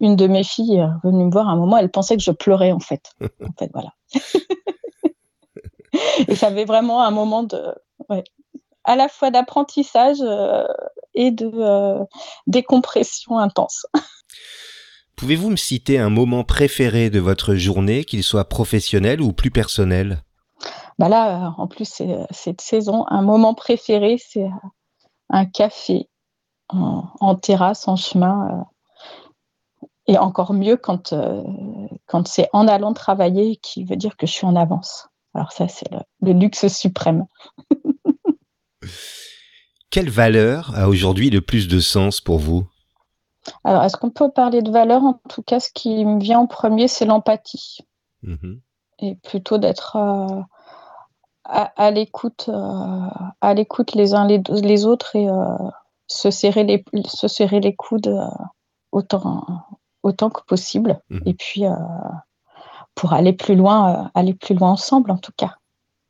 une 0.00 0.14
de 0.14 0.26
mes 0.26 0.44
filles 0.44 0.76
est 0.76 1.06
venue 1.06 1.24
me 1.24 1.32
voir 1.32 1.48
à 1.48 1.52
un 1.52 1.56
moment, 1.56 1.78
elle 1.78 1.90
pensait 1.90 2.16
que 2.16 2.22
je 2.22 2.30
pleurais 2.30 2.70
en 2.70 2.80
fait. 2.80 3.12
en 3.42 3.52
fait, 3.58 3.70
voilà. 3.72 3.92
et 6.28 6.34
ça 6.34 6.48
avait 6.48 6.66
vraiment 6.66 7.02
un 7.02 7.10
moment 7.10 7.42
de, 7.42 7.74
à 8.84 8.96
la 8.96 9.08
fois 9.08 9.30
d'apprentissage 9.30 10.18
euh, 10.20 10.66
et 11.14 11.30
de 11.30 11.50
euh, 11.54 12.04
décompression 12.46 13.38
intense. 13.38 13.86
Pouvez-vous 15.16 15.50
me 15.50 15.56
citer 15.56 15.98
un 15.98 16.10
moment 16.10 16.44
préféré 16.44 17.10
de 17.10 17.18
votre 17.18 17.56
journée, 17.56 18.04
qu'il 18.04 18.22
soit 18.22 18.48
professionnel 18.48 19.20
ou 19.20 19.32
plus 19.32 19.50
personnel? 19.50 20.22
Bah 20.98 21.08
Là, 21.08 21.46
euh, 21.46 21.50
en 21.56 21.66
plus, 21.66 21.86
c'est 21.86 22.16
cette 22.30 22.60
saison, 22.60 23.04
un 23.08 23.22
moment 23.22 23.54
préféré, 23.54 24.18
c'est 24.18 24.48
un 25.28 25.44
café 25.44 26.08
en, 26.68 27.34
terrasse, 27.34 27.88
en 27.88 27.96
chemin. 27.96 28.66
et 30.06 30.18
encore 30.18 30.52
mieux 30.52 30.76
quand, 30.76 31.14
quand 32.06 32.28
c'est 32.28 32.48
en 32.52 32.68
allant 32.68 32.92
travailler, 32.92 33.56
qui 33.56 33.84
veut 33.84 33.96
dire 33.96 34.16
que 34.16 34.26
je 34.26 34.32
suis 34.32 34.46
en 34.46 34.54
avance. 34.54 35.08
Alors 35.34 35.52
ça, 35.52 35.68
c'est 35.68 35.88
le, 36.20 36.32
luxe 36.32 36.66
suprême. 36.68 37.26
Quelle 39.90 40.10
valeur 40.10 40.72
a 40.76 40.88
aujourd'hui 40.88 41.30
le 41.30 41.40
plus 41.40 41.66
de 41.66 41.80
sens 41.80 42.20
pour 42.20 42.38
vous? 42.38 42.66
Alors, 43.64 43.82
est-ce 43.84 43.96
qu'on 43.96 44.10
peut 44.10 44.30
parler 44.30 44.60
de 44.60 44.70
valeur? 44.70 45.02
En 45.02 45.20
tout 45.28 45.42
cas, 45.42 45.60
ce 45.60 45.70
qui 45.72 46.04
me 46.04 46.20
vient 46.20 46.40
en 46.40 46.46
premier, 46.46 46.88
c'est 46.88 47.06
l'empathie. 47.06 47.78
Mm-hmm. 48.22 48.60
Et 49.00 49.14
plutôt 49.16 49.56
d'être 49.56 49.96
euh, 49.96 50.42
à, 51.44 51.90
l'écoute, 51.90 52.50
euh, 52.50 53.08
à 53.40 53.54
l'écoute 53.54 53.94
les 53.94 54.14
uns 54.14 54.26
les, 54.26 54.86
autres 54.86 55.16
et 55.16 55.28
euh, 55.28 55.56
se, 56.06 56.30
serrer 56.30 56.64
les, 56.64 56.84
se 57.06 57.28
serrer 57.28 57.60
les 57.60 57.74
coudes 57.74 58.14
autant, 58.92 59.46
autant 60.02 60.28
que 60.28 60.42
possible. 60.46 61.00
Mm-hmm. 61.10 61.22
Et 61.26 61.34
puis 61.34 61.62
pour 62.94 63.12
aller 63.14 63.32
plus 63.32 63.54
loin, 63.54 64.10
aller 64.14 64.34
plus 64.34 64.54
loin 64.54 64.70
ensemble 64.72 65.12
en 65.12 65.18
tout 65.18 65.32
cas, 65.36 65.56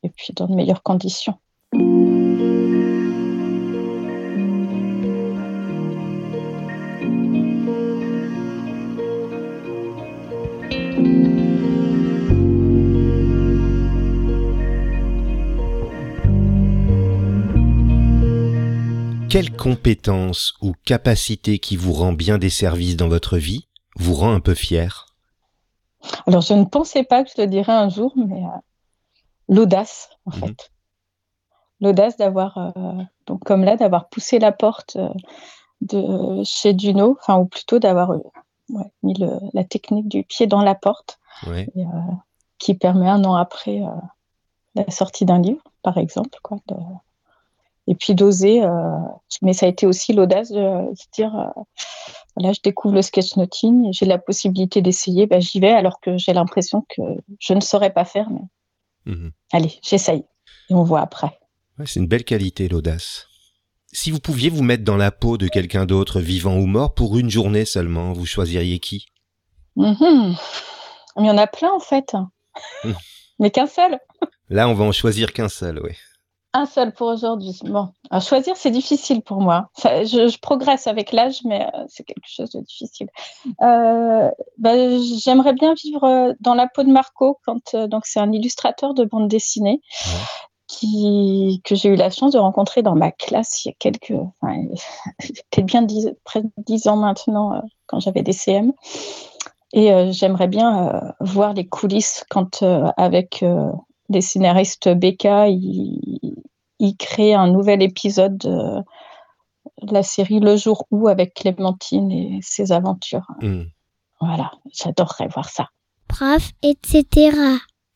et 0.03 0.09
puis 0.09 0.33
dans 0.33 0.47
de 0.47 0.55
meilleures 0.55 0.83
conditions. 0.83 1.39
Quelle 19.29 19.55
compétence 19.55 20.55
ou 20.63 20.73
capacité 20.87 21.59
qui 21.59 21.77
vous 21.77 21.93
rend 21.93 22.15
bien 22.15 22.39
des 22.39 22.49
services 22.49 22.97
dans 22.97 23.09
votre 23.09 23.37
vie 23.37 23.69
vous 23.95 24.15
rend 24.15 24.33
un 24.33 24.41
peu 24.41 24.55
fier? 24.55 25.07
Alors, 26.27 26.41
je 26.41 26.55
ne 26.55 26.65
pensais 26.65 27.05
pas 27.05 27.25
que 27.25 27.31
je 27.37 27.43
le 27.43 27.47
dirais 27.47 27.73
un 27.73 27.91
jour, 27.91 28.15
mais 28.17 28.43
euh, 28.43 28.59
l'audace, 29.49 30.09
en 30.25 30.31
mhm. 30.31 30.39
fait. 30.39 30.71
L'audace 31.81 32.17
d'avoir, 32.17 32.57
euh, 32.57 33.03
donc 33.27 33.45
comme 33.45 33.65
là, 33.65 33.77
d'avoir 33.77 34.09
poussé 34.09 34.39
la 34.39 34.51
porte 34.51 34.97
euh, 34.97 35.09
de 35.83 36.43
chez 36.45 36.73
Duno, 36.73 37.19
enfin, 37.21 37.39
ou 37.39 37.45
plutôt 37.45 37.79
d'avoir 37.79 38.13
mis 39.03 39.15
la 39.53 39.65
technique 39.65 40.09
du 40.09 40.25
pied 40.25 40.47
dans 40.47 40.63
la 40.63 40.75
porte, 40.75 41.19
qui 42.59 42.75
permet 42.75 43.09
un 43.09 43.25
an 43.25 43.35
après 43.35 43.83
la 44.75 44.91
sortie 44.91 45.25
d'un 45.25 45.41
livre, 45.41 45.63
par 45.83 45.99
exemple, 45.99 46.39
quoi, 46.43 46.59
et 47.89 47.95
puis 47.95 48.15
d'oser. 48.15 48.63
mais 49.43 49.53
ça 49.53 49.67
a 49.67 49.69
été 49.69 49.87
aussi 49.87 50.13
l'audace 50.13 50.51
de, 50.51 50.95
se 50.95 51.07
dire 51.13 51.53
Là, 52.41 52.53
je 52.53 52.61
découvre 52.63 52.95
le 52.95 53.03
sketchnoting, 53.03 53.93
j'ai 53.93 54.07
la 54.07 54.19
possibilité 54.19 54.81
d'essayer, 54.81 55.27
bah, 55.27 55.41
j'y 55.41 55.59
vais 55.59 55.73
alors 55.73 56.01
que 56.01 56.17
j'ai 56.17 56.33
l'impression 56.33 56.85
que 56.89 57.03
je 57.41 57.53
ne 57.53 57.61
saurais 57.61 57.93
pas 57.93 58.05
faire. 58.05 58.31
Mais 58.31 59.13
mhm. 59.13 59.33
allez, 59.53 59.79
j'essaye 59.83 60.25
et 60.71 60.75
on 60.75 60.85
voit 60.85 61.01
après. 61.01 61.39
c'est 61.85 62.01
une 62.01 62.07
belle 62.07 62.25
qualité, 62.25 62.69
l'audace. 62.69 63.27
Si 63.91 64.11
vous 64.11 64.21
pouviez 64.21 64.51
vous 64.51 64.63
mettre 64.63 64.85
dans 64.85 64.97
la 64.97 65.11
peau 65.11 65.39
de 65.39 65.49
quelqu'un 65.49 65.87
d'autre, 65.87 66.21
vivant 66.21 66.57
ou 66.57 66.67
mort, 66.67 66.95
pour 66.95 67.19
une 67.19 67.31
journée 67.31 67.65
seulement, 67.65 68.13
vous 68.13 68.27
choisiriez 68.27 68.79
qui? 68.79 69.07
Mhm. 69.77 70.37
Il 71.17 71.27
y 71.27 71.31
en 71.31 71.39
a 71.39 71.47
plein 71.47 71.73
en 71.73 71.81
fait, 71.81 72.15
mais 73.41 73.51
qu'un 73.51 73.67
seul. 73.67 73.99
Là, 74.49 74.69
on 74.69 74.75
va 74.75 74.85
en 74.85 74.93
choisir 74.93 75.33
qu'un 75.33 75.49
seul, 75.49 75.81
oui. 75.83 75.93
Un 76.55 76.65
seul 76.65 76.93
pour 76.93 77.09
aujourd'hui. 77.09 77.59
Bon, 77.65 77.89
à 78.11 78.21
choisir, 78.21 78.57
c'est 78.57 78.71
difficile 78.71 79.21
pour 79.21 79.41
moi. 79.41 79.69
je, 79.77 80.39
progresse 80.41 80.87
avec 80.87 81.13
l'âge, 81.13 81.41
mais 81.45 81.67
euh, 81.75 81.85
c'est 81.89 82.05
quelque 82.05 82.27
chose 82.27 82.51
de 82.51 82.61
difficile. 82.61 83.09
Euh, 83.61 84.31
bah, 84.57 84.73
j'aimerais 85.23 85.53
bien 85.53 85.75
vivre 85.75 86.05
euh, 86.05 86.33
dans 86.41 86.55
la 86.55 86.67
peau 86.67 86.85
de 86.85 86.91
Marco, 86.91 87.39
quand 87.45 87.77
donc 87.77 88.07
c'est 88.07 88.21
un 88.21 88.33
illustrateur 88.33 88.95
de 88.95 89.05
bande 89.05 89.29
dessinée. 89.29 89.81
Qui, 90.71 91.63
que 91.65 91.75
j'ai 91.75 91.89
eu 91.89 91.97
la 91.97 92.11
chance 92.11 92.33
de 92.33 92.39
rencontrer 92.39 92.83
dans 92.83 92.95
ma 92.95 93.11
classe 93.11 93.65
il 93.65 93.69
y 93.69 93.71
a 93.71 93.75
quelques, 93.79 94.13
enfin, 94.43 94.65
peut 95.51 95.63
bien 95.63 95.81
dix, 95.81 96.11
près 96.25 96.43
de 96.43 96.51
dix 96.59 96.89
ans 96.89 96.97
maintenant, 96.97 97.63
quand 97.87 98.01
j'avais 98.01 98.23
des 98.23 98.35
CM. 98.35 98.75
Et 99.73 100.13
j'aimerais 100.13 100.47
bien 100.47 101.15
voir 101.21 101.55
les 101.55 101.67
coulisses 101.67 102.25
quand, 102.29 102.63
avec 102.99 103.43
des 104.09 104.21
scénaristes 104.21 104.89
BK, 104.89 105.25
ils, 105.49 106.43
il 106.79 106.97
crée 106.97 107.35
un 107.35 107.49
nouvel 107.49 107.83
épisode 107.83 108.39
de 108.39 108.83
la 109.93 110.03
série 110.03 110.41
Le 110.41 110.57
jour 110.57 110.87
où 110.91 111.09
avec 111.09 111.35
Clémentine 111.35 112.11
et 112.11 112.39
ses 112.43 112.73
aventures. 112.73 113.27
Hmm. 113.41 113.65
Voilà, 114.21 114.51
j'adorerais 114.73 115.29
voir 115.29 115.49
ça. 115.49 115.69
Prof, 116.09 116.51
etc. 116.63 117.37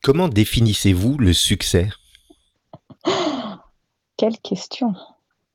Comment 0.01 0.29
définissez-vous 0.29 1.17
le 1.17 1.33
succès? 1.33 1.89
Quelle 4.17 4.37
question. 4.39 4.93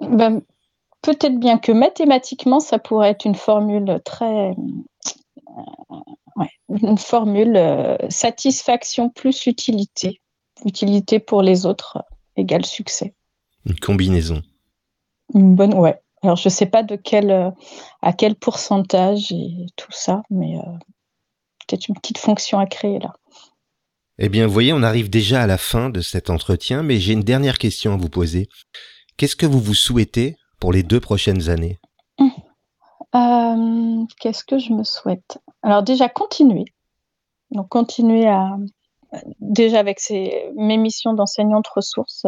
Ben, 0.01 0.43
Peut-être 1.03 1.39
bien 1.39 1.59
que 1.59 1.73
mathématiquement, 1.73 2.61
ça 2.61 2.79
pourrait 2.79 3.11
être 3.11 3.25
une 3.25 3.35
formule 3.35 4.01
très... 4.05 4.51
Euh, 4.51 4.55
une 6.69 6.99
formule 6.99 7.57
euh, 7.57 7.97
satisfaction 8.11 9.09
plus 9.09 9.47
utilité. 9.47 10.21
Utilité 10.65 11.19
pour 11.21 11.43
les 11.43 11.67
autres 11.67 12.05
égale 12.37 12.65
succès. 12.65 13.15
Une 13.67 13.79
combinaison. 13.79 14.43
Une 15.35 15.55
bonne, 15.55 15.75
ouais. 15.75 16.01
Alors, 16.23 16.37
je 16.37 16.49
ne 16.49 16.53
sais 16.53 16.67
pas 16.67 16.83
de 16.83 16.97
quel, 16.97 17.31
euh, 17.31 17.51
à 18.03 18.13
quel 18.13 18.35
pourcentage 18.35 19.31
et 19.31 19.67
tout 19.77 19.93
ça, 19.93 20.23
mais 20.31 20.57
euh, 20.59 20.79
peut-être 21.67 21.89
une 21.89 21.95
petite 21.95 22.19
fonction 22.19 22.59
à 22.59 22.67
créer 22.67 22.99
là. 22.99 23.13
Eh 24.19 24.29
bien, 24.29 24.47
vous 24.47 24.53
voyez, 24.53 24.73
on 24.73 24.83
arrive 24.83 25.11
déjà 25.11 25.43
à 25.43 25.47
la 25.47 25.59
fin 25.59 25.91
de 25.91 26.01
cet 26.01 26.29
entretien, 26.29 26.83
mais 26.83 26.99
j'ai 26.99 27.13
une 27.13 27.23
dernière 27.23 27.59
question 27.59 27.95
à 27.95 27.97
vous 27.97 28.09
poser. 28.09 28.49
Qu'est-ce 29.17 29.37
que 29.37 29.47
vous 29.47 29.61
vous 29.61 29.75
souhaitez 29.75 30.37
pour 30.59 30.73
les 30.73 30.83
deux 30.83 31.01
prochaines 31.01 31.51
années? 31.51 31.79
Hum. 32.19 32.33
euh, 33.15 34.05
Qu'est-ce 34.21 34.43
que 34.43 34.59
je 34.59 34.73
me 34.73 34.83
souhaite? 34.83 35.39
Alors 35.63 35.85
déjà, 35.85 36.09
continuer. 36.09 36.65
Donc, 37.53 37.69
continuer 37.69 38.27
à... 38.27 38.57
Déjà 39.41 39.79
avec 39.79 40.01
mes 40.11 40.77
missions 40.77 41.15
d'enseignante 41.15 41.67
ressources, 41.69 42.27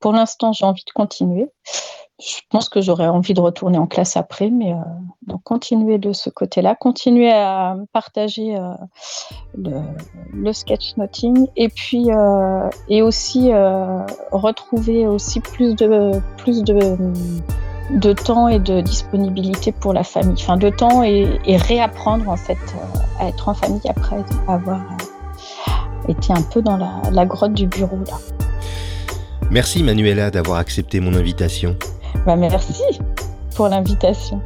pour 0.00 0.12
l'instant, 0.12 0.52
j'ai 0.52 0.64
envie 0.64 0.84
de 0.84 0.92
continuer. 0.92 1.50
Je 2.20 2.40
pense 2.50 2.68
que 2.68 2.80
j'aurais 2.80 3.06
envie 3.06 3.32
de 3.32 3.40
retourner 3.40 3.78
en 3.78 3.86
classe 3.86 4.16
après, 4.16 4.50
mais 4.50 4.72
euh, 4.72 4.76
donc 5.22 5.42
continuer 5.44 5.98
de 5.98 6.12
ce 6.12 6.30
côté-là, 6.30 6.74
continuer 6.74 7.30
à 7.30 7.76
partager 7.92 8.56
euh, 8.56 8.74
le, 9.56 10.52
sketchnoting 10.52 11.46
et 11.54 11.68
puis 11.68 12.10
euh, 12.10 12.68
et 12.88 13.02
aussi 13.02 13.52
retrouver 14.32 15.06
aussi 15.06 15.38
plus 15.38 15.76
de 15.76 16.10
plus 16.38 16.64
de 16.64 18.12
temps 18.12 18.48
et 18.48 18.58
de 18.58 18.80
disponibilité 18.80 19.70
pour 19.70 19.92
la 19.92 20.02
famille, 20.02 20.34
enfin 20.42 20.56
de 20.56 20.70
temps 20.70 21.04
et, 21.04 21.38
et 21.46 21.56
réapprendre 21.56 22.28
en 22.28 22.36
fait 22.36 22.58
à 23.20 23.28
être 23.28 23.48
en 23.48 23.54
famille 23.54 23.88
après 23.88 24.24
avoir 24.48 24.80
été 26.08 26.32
un 26.32 26.42
peu 26.42 26.62
dans 26.62 26.76
la, 26.76 27.02
la 27.12 27.26
grotte 27.26 27.54
du 27.54 27.66
bureau 27.66 27.98
là. 28.06 28.18
Merci 29.50 29.82
Manuela 29.82 30.30
d'avoir 30.30 30.58
accepté 30.58 31.00
mon 31.00 31.14
invitation. 31.14 31.76
Bah 32.26 32.36
merci 32.36 32.82
pour 33.54 33.68
l'invitation. 33.68 34.40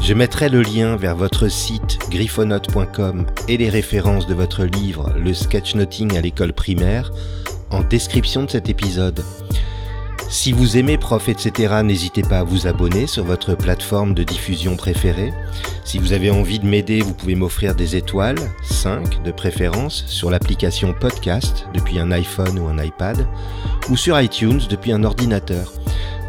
Je 0.00 0.14
mettrai 0.14 0.48
le 0.48 0.62
lien 0.62 0.96
vers 0.96 1.16
votre 1.16 1.48
site 1.48 1.98
griffonote.com 2.10 3.26
et 3.48 3.56
les 3.56 3.68
références 3.68 4.26
de 4.26 4.34
votre 4.34 4.64
livre 4.64 5.12
Le 5.16 5.32
sketchnoting 5.32 6.16
à 6.16 6.20
l'école 6.20 6.52
primaire 6.52 7.12
en 7.70 7.82
description 7.82 8.44
de 8.44 8.50
cet 8.50 8.68
épisode. 8.68 9.22
Si 10.32 10.50
vous 10.50 10.78
aimez 10.78 10.96
Prof, 10.96 11.28
etc., 11.28 11.82
n'hésitez 11.84 12.22
pas 12.22 12.38
à 12.38 12.42
vous 12.42 12.66
abonner 12.66 13.06
sur 13.06 13.22
votre 13.22 13.54
plateforme 13.54 14.14
de 14.14 14.24
diffusion 14.24 14.76
préférée. 14.76 15.30
Si 15.84 15.98
vous 15.98 16.14
avez 16.14 16.30
envie 16.30 16.58
de 16.58 16.64
m'aider, 16.66 17.02
vous 17.02 17.12
pouvez 17.12 17.34
m'offrir 17.34 17.74
des 17.74 17.96
étoiles, 17.96 18.38
5 18.62 19.22
de 19.22 19.30
préférence, 19.30 20.04
sur 20.06 20.30
l'application 20.30 20.94
Podcast 20.98 21.66
depuis 21.74 21.98
un 21.98 22.10
iPhone 22.10 22.58
ou 22.58 22.66
un 22.66 22.82
iPad, 22.82 23.28
ou 23.90 23.96
sur 23.98 24.18
iTunes 24.18 24.62
depuis 24.70 24.92
un 24.92 25.04
ordinateur. 25.04 25.70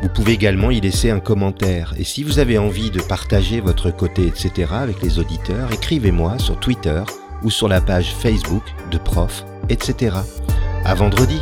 Vous 0.01 0.09
pouvez 0.09 0.33
également 0.33 0.69
y 0.69 0.81
laisser 0.81 1.09
un 1.09 1.21
commentaire. 1.21 1.93
Et 1.97 2.03
si 2.03 2.23
vous 2.23 2.39
avez 2.39 2.57
envie 2.57 2.91
de 2.91 3.01
partager 3.01 3.61
votre 3.61 3.89
côté, 3.89 4.27
etc., 4.27 4.73
avec 4.73 5.01
les 5.01 5.17
auditeurs, 5.17 5.71
écrivez-moi 5.71 6.39
sur 6.39 6.59
Twitter 6.59 7.03
ou 7.41 7.49
sur 7.49 7.69
la 7.69 7.79
page 7.79 8.13
Facebook 8.13 8.65
de 8.91 8.97
Prof, 8.97 9.45
etc. 9.69 10.17
À 10.83 10.93
vendredi! 10.93 11.39